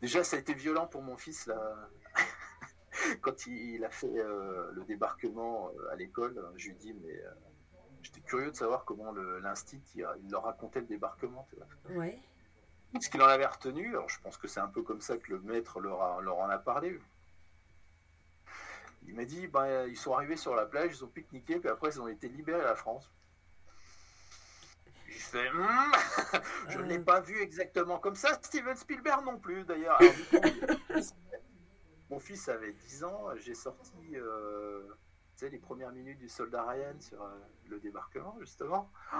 [0.00, 1.88] Déjà, ça a été violent pour mon fils là.
[3.22, 7.22] Quand il, a fait euh, le débarquement euh, à l'école, je lui dis mais
[8.04, 11.48] j'étais curieux de savoir comment l'instit il, il, leur racontait le débarquement.
[11.90, 12.20] Ouais
[13.00, 13.88] ce qu'il en avait retenu.
[13.90, 16.58] Alors, je pense que c'est un peu comme ça que le maître leur, en a
[16.58, 16.98] parlé.
[19.06, 21.90] Il m'a dit bah, ils sont arrivés sur la plage, ils ont pique-niqué, puis après
[21.90, 23.12] ils ont été libérés à la France.
[25.08, 25.92] Je fais hum,
[26.68, 28.38] je ne l'ai pas vu exactement comme ça.
[28.42, 30.00] Steven Spielberg non plus d'ailleurs.
[32.10, 34.82] Mon fils avait 10 ans, j'ai sorti euh,
[35.42, 38.90] les premières minutes du soldat Ryan sur euh, le débarquement justement.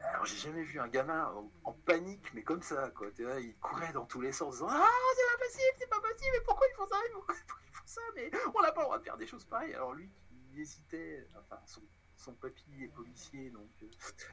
[0.00, 1.32] Alors, j'ai jamais vu un gamin
[1.64, 3.08] en, panique, mais comme ça, quoi.
[3.18, 4.86] il courait dans tous les sens, disant Ah,
[5.16, 8.00] c'est pas possible, c'est pas possible, mais pourquoi ils font ça Pourquoi ils font ça
[8.14, 9.74] Mais on n'a pas le droit de faire des choses pareilles.
[9.74, 11.82] Alors, lui qui hésitait, enfin, son,
[12.16, 13.86] son papy est policier, donc euh,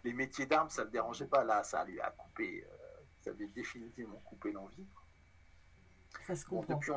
[0.04, 1.44] les métiers d'armes, ça ne le dérangeait pas.
[1.44, 4.86] Là, ça lui a coupé, euh, ça avait définitivement coupé l'envie.
[6.28, 6.76] Ça se comprend.
[6.76, 6.92] depuis,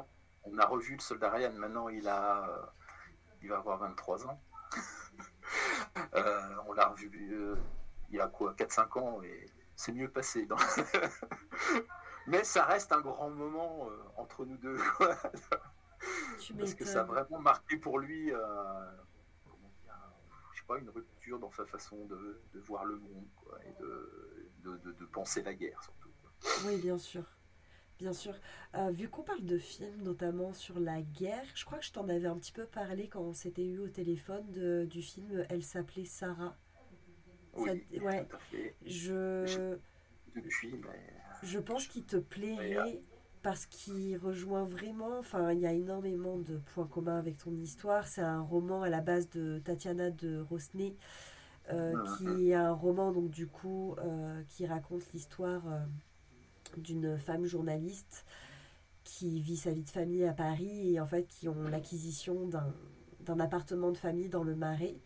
[0.45, 2.73] on, a revu le soldat Ryan, maintenant, il, a,
[3.43, 4.41] il va avoir 23 ans.
[6.67, 7.11] on l'a revu
[8.11, 10.47] il y a quoi 4-5 ans et c'est mieux passé.
[10.47, 10.57] Dans...
[12.27, 14.79] Mais ça reste un grand moment euh, entre nous deux.
[16.59, 18.39] Parce que ça a vraiment marqué pour lui euh,
[20.53, 23.73] je sais pas, une rupture dans sa façon de, de voir le monde quoi, et
[23.81, 26.09] de, de, de, penser la guerre surtout.
[26.67, 27.25] Oui, bien sûr.
[27.99, 28.35] Bien sûr.
[28.77, 32.09] Euh, vu qu'on parle de films, notamment sur la guerre, je crois que je t'en
[32.09, 35.65] avais un petit peu parlé quand on s'était eu au téléphone de, du film Elle
[35.65, 36.57] s'appelait Sarah
[38.03, 38.27] ouais.
[38.87, 39.77] Je...
[41.43, 43.01] je pense qu'il te plairait
[43.43, 48.07] parce qu'il rejoint vraiment, enfin il y a énormément de points communs avec ton histoire.
[48.07, 50.97] C'est un roman à la base de Tatiana de Rosnay,
[51.73, 55.79] euh, qui est un roman donc du coup euh, qui raconte l'histoire euh,
[56.77, 58.25] d'une femme journaliste
[59.05, 62.49] qui vit sa vie de famille à Paris et en fait qui ont l'acquisition
[63.21, 65.01] d'un appartement de famille dans le Marais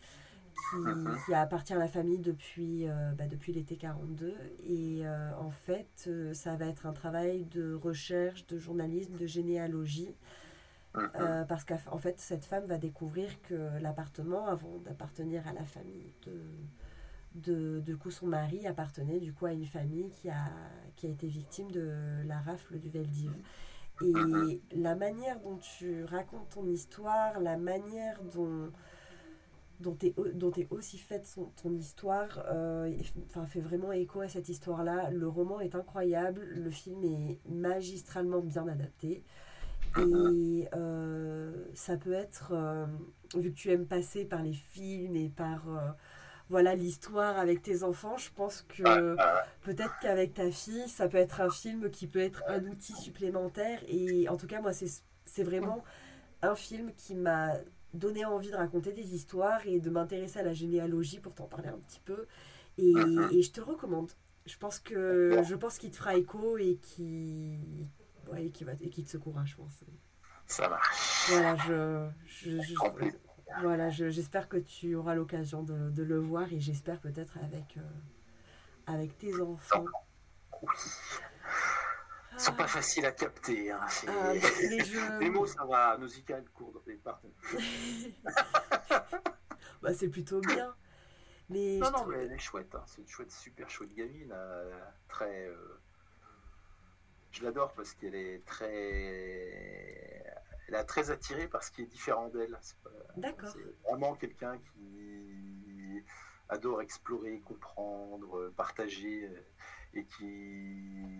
[1.25, 4.33] qui, appartient à la famille depuis, euh, bah, depuis l'été 42.
[4.65, 9.27] Et euh, en fait, euh, ça va être un travail de recherche, de journalisme, de
[9.27, 10.15] généalogie.
[11.47, 16.33] parce qu'en fait, cette femme va découvrir que l'appartement, avant d'appartenir à la famille de,
[17.35, 20.51] de, coup, son mari appartenait du coup à une famille qui a,
[20.95, 21.91] qui a été victime de
[22.25, 23.31] la rafle du Veldiv.
[24.01, 28.71] Et la manière dont tu racontes ton histoire, la manière dont
[29.79, 29.97] dont
[30.55, 32.91] est, aussi faite ton histoire, euh,
[33.47, 35.09] fait vraiment écho à cette histoire-là.
[35.11, 39.23] Le roman est incroyable, le film est magistralement bien adapté.
[39.97, 42.85] Et euh, ça peut être, euh,
[43.35, 45.67] vu que tu aimes passer par les films et par
[46.53, 49.15] voilà l'histoire avec tes enfants, je pense que
[49.63, 53.79] peut-être qu'avec ta fille, ça peut être un film qui peut être un outil supplémentaire.
[53.87, 55.83] Et en tout cas, moi, c'est vraiment
[56.43, 57.53] un film qui m'a
[57.95, 61.69] donner envie de raconter des histoires et de m'intéresser à la généalogie pour t'en parler
[61.69, 62.27] un petit peu.
[62.77, 63.29] Et, mhm.
[63.31, 64.11] et, je te le recommande.
[64.45, 67.57] Je pense que je pense qu'il te fera écho et qui
[68.31, 69.83] ouais, qui va et qui te secouera, je pense.
[70.45, 71.29] Ça marche.
[71.29, 72.75] Voilà, je, je,
[73.61, 77.81] voilà, j'espère que tu auras l'occasion de, de, le voir et j'espère peut-être avec euh,
[78.87, 79.85] avec tes enfants.
[82.33, 83.71] Ils sont pas faciles à capter.
[83.71, 83.85] Hein.
[84.07, 84.99] Ah, les, jeux...
[85.19, 85.97] les, mots, ça va.
[85.97, 86.99] Musical, court dans les
[89.81, 90.73] bah, c'est plutôt bien.
[91.49, 92.73] Mais non, non, mais elle est chouette.
[92.73, 92.83] Hein.
[92.87, 94.31] C'est une chouette, super chouette gamine.
[94.31, 94.71] Euh,
[95.07, 95.47] très.
[95.47, 95.79] Euh,
[97.33, 98.73] je l'adore parce qu'elle est très.
[100.67, 102.57] Elle a très attiré par ce qui est différent d'elle.
[103.17, 103.49] D'accord.
[103.49, 106.03] C'est vraiment quelqu'un qui
[106.49, 109.29] adore explorer, comprendre, partager
[109.93, 111.13] et qui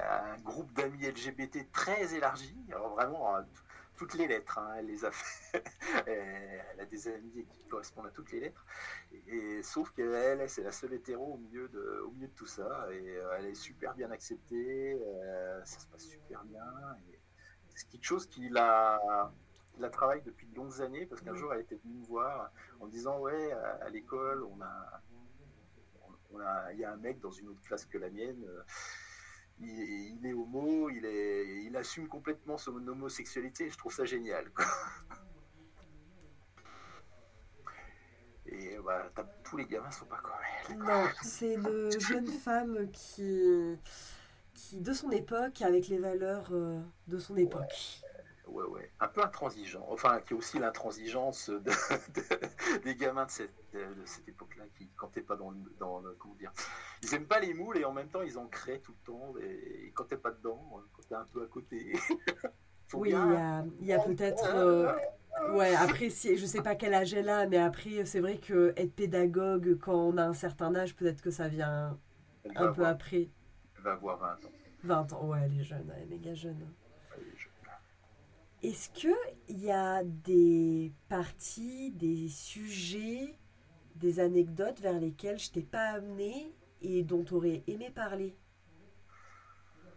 [0.00, 2.56] a un groupe d'amis LGBT très élargi.
[2.70, 3.36] Alors vraiment,
[3.96, 4.58] toutes les lettres.
[4.58, 5.64] Hein, elle les a fait.
[6.06, 8.64] elle a des amis qui correspondent à toutes les lettres.
[9.28, 12.88] Et, sauf qu'elle, c'est la seule hétéro au milieu de, au milieu de tout ça.
[12.92, 15.00] Et euh, elle est super bien acceptée.
[15.00, 16.64] Euh, ça se passe super bien.
[17.74, 18.98] C'est quelque chose qui la,
[19.78, 22.86] la travaille depuis de longues années parce qu'un jour elle était venue me voir en
[22.86, 25.02] disant ouais à, l'école on a
[26.32, 28.62] on a il y a un mec dans une autre classe que la mienne euh,
[29.60, 34.50] il, est homo, il, est, il assume complètement son homosexualité, je trouve ça génial.
[38.46, 39.10] Et bah,
[39.42, 40.34] tous les gamins sont pas comme
[40.70, 40.78] elle.
[40.78, 43.76] Non, c'est une jeune femme qui,
[44.54, 48.02] qui, de son époque, avec les valeurs euh, de son époque
[48.46, 48.90] ouais, ouais.
[49.00, 49.86] Un peu intransigeant.
[49.90, 51.70] Enfin, qui est aussi l'intransigeance de,
[52.84, 53.54] des gamins de cette,
[54.04, 56.52] cette époque-là, qui, quand t'es pas dans le, dans Comment dire
[57.02, 59.34] Ils aiment pas les moules et en même temps, ils en créent tout le temps.
[59.40, 61.92] Et, quand t'es pas dedans, quand t'es un peu à côté.
[62.94, 63.10] oui,
[63.80, 64.44] il y a, peut-être.
[64.46, 64.92] Euh,
[65.52, 68.72] ouais, après, si, je sais pas quel âge elle a, mais après, c'est vrai que
[68.76, 71.98] être pédagogue quand on a un certain âge, peut-être que ça vient
[72.54, 73.28] un peu après.
[73.76, 74.52] Elle va avoir 20 ans.
[74.84, 76.66] 20 ans, ouais, elle est jeune, elle est méga jeune.
[78.62, 79.14] Est-ce qu'il
[79.48, 83.38] y a des parties, des sujets,
[83.96, 88.36] des anecdotes vers lesquelles je t'ai pas amené et dont tu aurais aimé parler?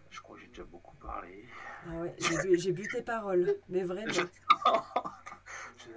[0.09, 1.45] Je crois que j'ai déjà beaucoup parlé.
[1.87, 4.11] Ah ouais, j'ai bu, tes paroles, mais vraiment.
[4.13, 4.23] Je...
[5.85, 5.93] j'ai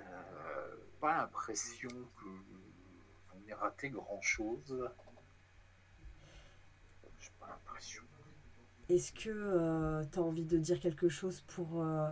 [1.00, 4.90] pas l'impression qu'on ait raté grand-chose.
[7.18, 8.02] J'ai pas l'impression.
[8.88, 12.08] Est-ce que euh, tu as envie de dire quelque chose pour euh,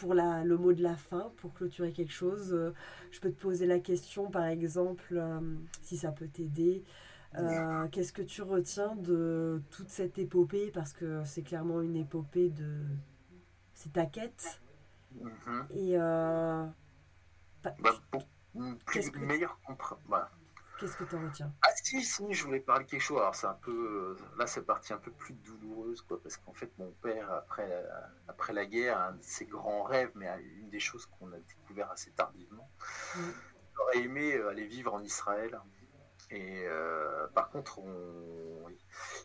[0.00, 2.72] pour la, le mot de la fin, pour clôturer quelque chose, euh,
[3.10, 5.40] je peux te poser la question, par exemple, euh,
[5.82, 6.82] si ça peut t'aider.
[7.36, 10.70] Euh, qu'est-ce que tu retiens de toute cette épopée?
[10.72, 12.80] Parce que c'est clairement une épopée de.
[13.74, 14.60] C'est ta quête.
[15.22, 15.72] Mm-hmm.
[15.76, 15.96] Et.
[17.62, 17.76] Bah,
[18.86, 19.60] plus, meilleur
[20.80, 21.52] Qu'est-ce que tu en retiens?
[21.60, 23.18] Ah si, si, je voulais parler de quelque chose.
[23.18, 26.70] Alors c'est un peu, là c'est partie un peu plus douloureuse, quoi, parce qu'en fait
[26.78, 30.26] mon père, après la, après la guerre, un de ses grands rêves, mais
[30.58, 32.70] une des choses qu'on a découvert assez tardivement,
[33.14, 33.20] mm.
[33.20, 35.60] il aurait aimé euh, aller vivre en Israël.
[36.30, 37.80] Et euh, par contre,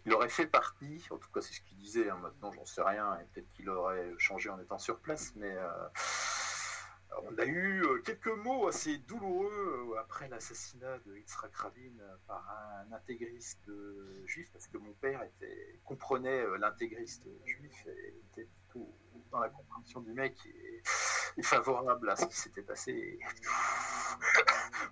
[0.06, 2.82] il aurait fait partie, en tout cas c'est ce qu'il disait, hein, maintenant j'en sais
[2.82, 5.56] rien, et peut-être qu'il aurait changé en étant sur place, mais...
[5.56, 5.88] Euh,
[7.24, 12.16] on a eu euh, quelques mots assez douloureux euh, après l'assassinat de Yitzhak Rabin euh,
[12.28, 13.70] par un intégriste
[14.26, 18.94] juif, parce que mon père était, comprenait l'intégriste juif et était plutôt
[19.32, 20.82] dans la compréhension du mec et,
[21.42, 23.20] favorable à ce qui s'était passé.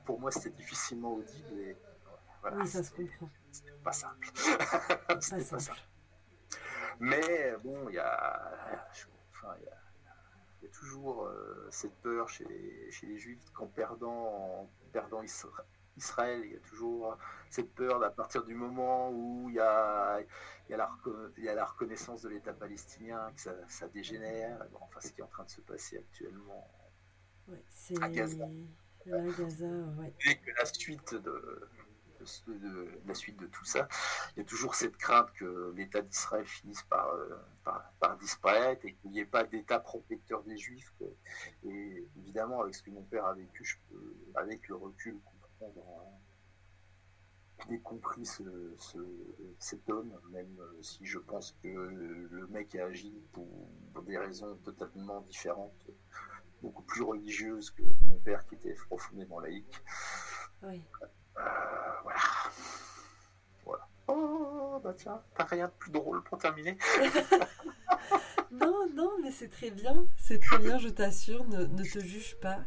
[0.05, 1.57] Pour moi, c'était difficilement audible.
[1.59, 1.77] Et,
[2.51, 3.29] oui, ça se comprend.
[3.49, 4.29] C'était pas simple.
[5.21, 5.79] c'était pas simple.
[6.99, 8.85] Mais bon, il y a.
[9.31, 9.82] Enfin, il y a
[10.83, 15.21] toujours euh, cette peur chez les, chez les juifs qu'en perdant, en perdant
[15.95, 17.17] Israël, il y a toujours
[17.49, 20.19] cette peur à partir du moment où il y a,
[20.67, 20.89] il y a, la,
[21.37, 24.59] il y a la reconnaissance de l'État palestinien, que ça, ça dégénère.
[24.81, 26.67] enfin, ce qui est en train de se passer actuellement
[28.01, 28.47] à Gaza.
[29.05, 29.65] Gaza
[30.25, 31.69] Et que la suite de,
[32.47, 33.87] de, la suite de tout ça,
[34.35, 37.35] il y a toujours cette crainte que l'État d'Israël finisse par, euh,
[37.99, 40.93] par, disparaître et qu'il n'y ait pas d'État protecteur des Juifs.
[41.65, 43.81] Et évidemment, avec ce que mon père a vécu,
[44.35, 45.19] avec le recul,
[45.59, 45.83] comprendre
[47.69, 48.43] j'ai compris ce,
[49.59, 53.47] cet homme, même si je pense que le mec a agi pour,
[54.05, 55.89] des raisons totalement différentes,
[56.61, 59.81] beaucoup plus religieuses que mon père qui était profondément laïque.
[60.63, 60.81] Oui.
[61.37, 61.41] Euh,
[62.03, 62.19] voilà.
[63.65, 63.87] Voilà.
[64.07, 66.77] Oh, bah tiens, t'as rien de plus drôle pour terminer
[68.51, 70.05] Non, non, mais c'est très bien.
[70.17, 72.59] C'est très bien, je t'assure, ne, te juge pas.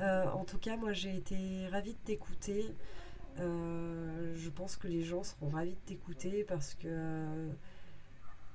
[0.00, 2.74] Euh, en tout cas, moi, j'ai été ravie de t'écouter.
[3.38, 7.48] Euh, je pense que les gens seront ravis de t'écouter parce que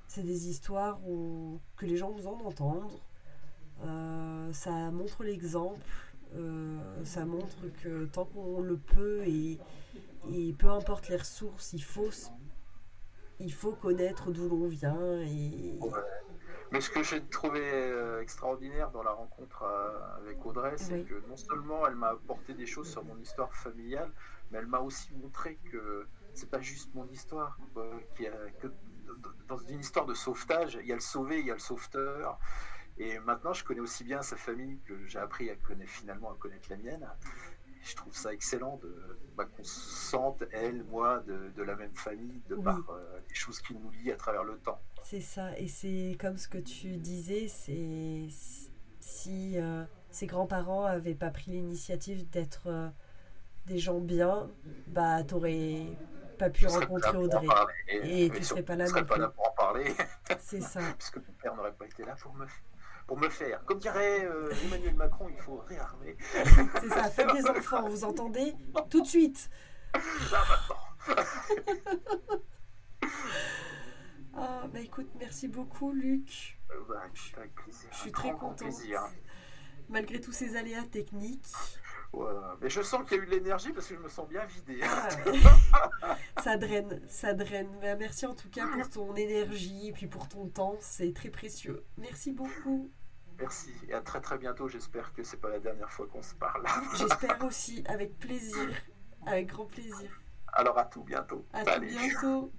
[0.08, 1.00] c'est des histoires
[1.78, 3.00] que les gens nous en entendre.
[4.52, 5.80] ça montre l'exemple.
[6.36, 9.60] Euh, ça montre que tant qu'on le peut et,
[10.58, 12.10] peu importe les ressources, il faut,
[13.40, 15.22] il faut connaître d'où l'on vient.
[15.22, 15.80] Et...
[16.72, 21.24] Mais ce que j'ai trouvé euh, extraordinaire dans la rencontre euh, avec Audrey, c'est que
[21.30, 24.12] non seulement elle m'a apporté des choses sur mon histoire familiale,
[24.52, 27.58] mais elle m'a aussi montré que c'est pas juste mon histoire.
[28.60, 28.68] que
[29.48, 32.38] dans une histoire de sauvetage, il y a le sauvé, il y a le sauveteur.
[33.00, 36.36] Et maintenant, je connais aussi bien sa famille que j'ai appris à connaître, finalement à
[36.36, 37.08] connaître la mienne.
[37.84, 42.42] je trouve ça excellent de bah, qu'on se sente, elle, moi, de, la même famille,
[42.50, 44.82] de par euh, les choses qui nous lient à travers le temps.
[45.04, 48.28] C'est ça, et c'est comme ce que tu disais, c'est
[49.00, 52.90] si euh, ses grands-parents avaient pas pris l'initiative d'être euh,
[53.68, 54.50] des gens bien,
[54.88, 55.86] bah t'aurais
[56.38, 57.48] pas pu rencontrer Audrey.
[57.88, 59.94] Et, tu serais pas là, serais pas là pour en parler.
[60.40, 60.80] C'est ça.
[60.80, 62.46] Parce que mon père n'aurait pas été là pour me
[63.08, 63.64] pour me faire.
[63.66, 66.16] Comme dirait euh, Emmanuel Macron, il faut réarmer.
[66.82, 68.54] C'est ça, faites des enfants, vous entendez
[68.90, 69.50] Tout de suite.
[69.94, 71.16] Là maintenant.
[74.40, 76.60] Ah, bah écoute, merci beaucoup, Luc.
[76.70, 77.02] Euh, bah.
[77.16, 78.72] Je suis très contente.
[79.90, 81.52] Malgré tous ces aléas techniques.
[82.62, 84.44] Mais je sens qu'il y a eu de l'énergie parce que je me sens bien
[84.46, 84.80] vidé.
[84.84, 87.70] Ah, ça draine, ça draine.
[87.82, 90.76] Bah, merci en tout cas pour ton énergie et puis pour ton temps.
[90.80, 91.86] C'est très précieux.
[91.98, 92.92] Merci beaucoup.
[93.40, 94.68] Merci et à très très bientôt.
[94.68, 96.66] J'espère que c'est pas la dernière fois qu'on se parle.
[96.96, 98.70] J'espère aussi, avec plaisir,
[99.26, 100.20] avec grand plaisir.
[100.54, 101.46] Alors à tout bientôt.
[101.54, 102.52] À tout bientôt.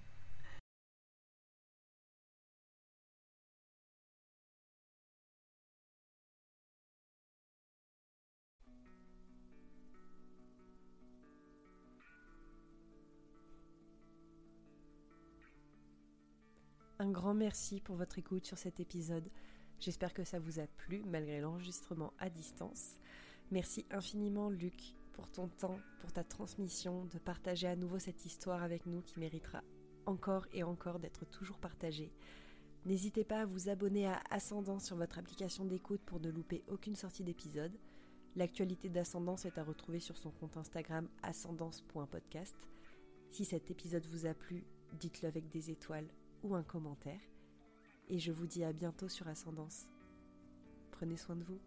[17.08, 19.30] Un grand merci pour votre écoute sur cet épisode.
[19.80, 22.98] J'espère que ça vous a plu malgré l'enregistrement à distance.
[23.50, 28.62] Merci infiniment Luc pour ton temps, pour ta transmission, de partager à nouveau cette histoire
[28.62, 29.62] avec nous qui méritera
[30.04, 32.12] encore et encore d'être toujours partagée.
[32.84, 36.94] N'hésitez pas à vous abonner à Ascendance sur votre application d'écoute pour ne louper aucune
[36.94, 37.72] sortie d'épisode.
[38.36, 42.68] L'actualité d'Ascendance est à retrouver sur son compte Instagram ascendance.podcast.
[43.30, 44.66] Si cet épisode vous a plu,
[45.00, 46.08] dites-le avec des étoiles
[46.42, 47.20] ou un commentaire.
[48.08, 49.86] Et je vous dis à bientôt sur Ascendance.
[50.90, 51.60] Prenez soin de vous.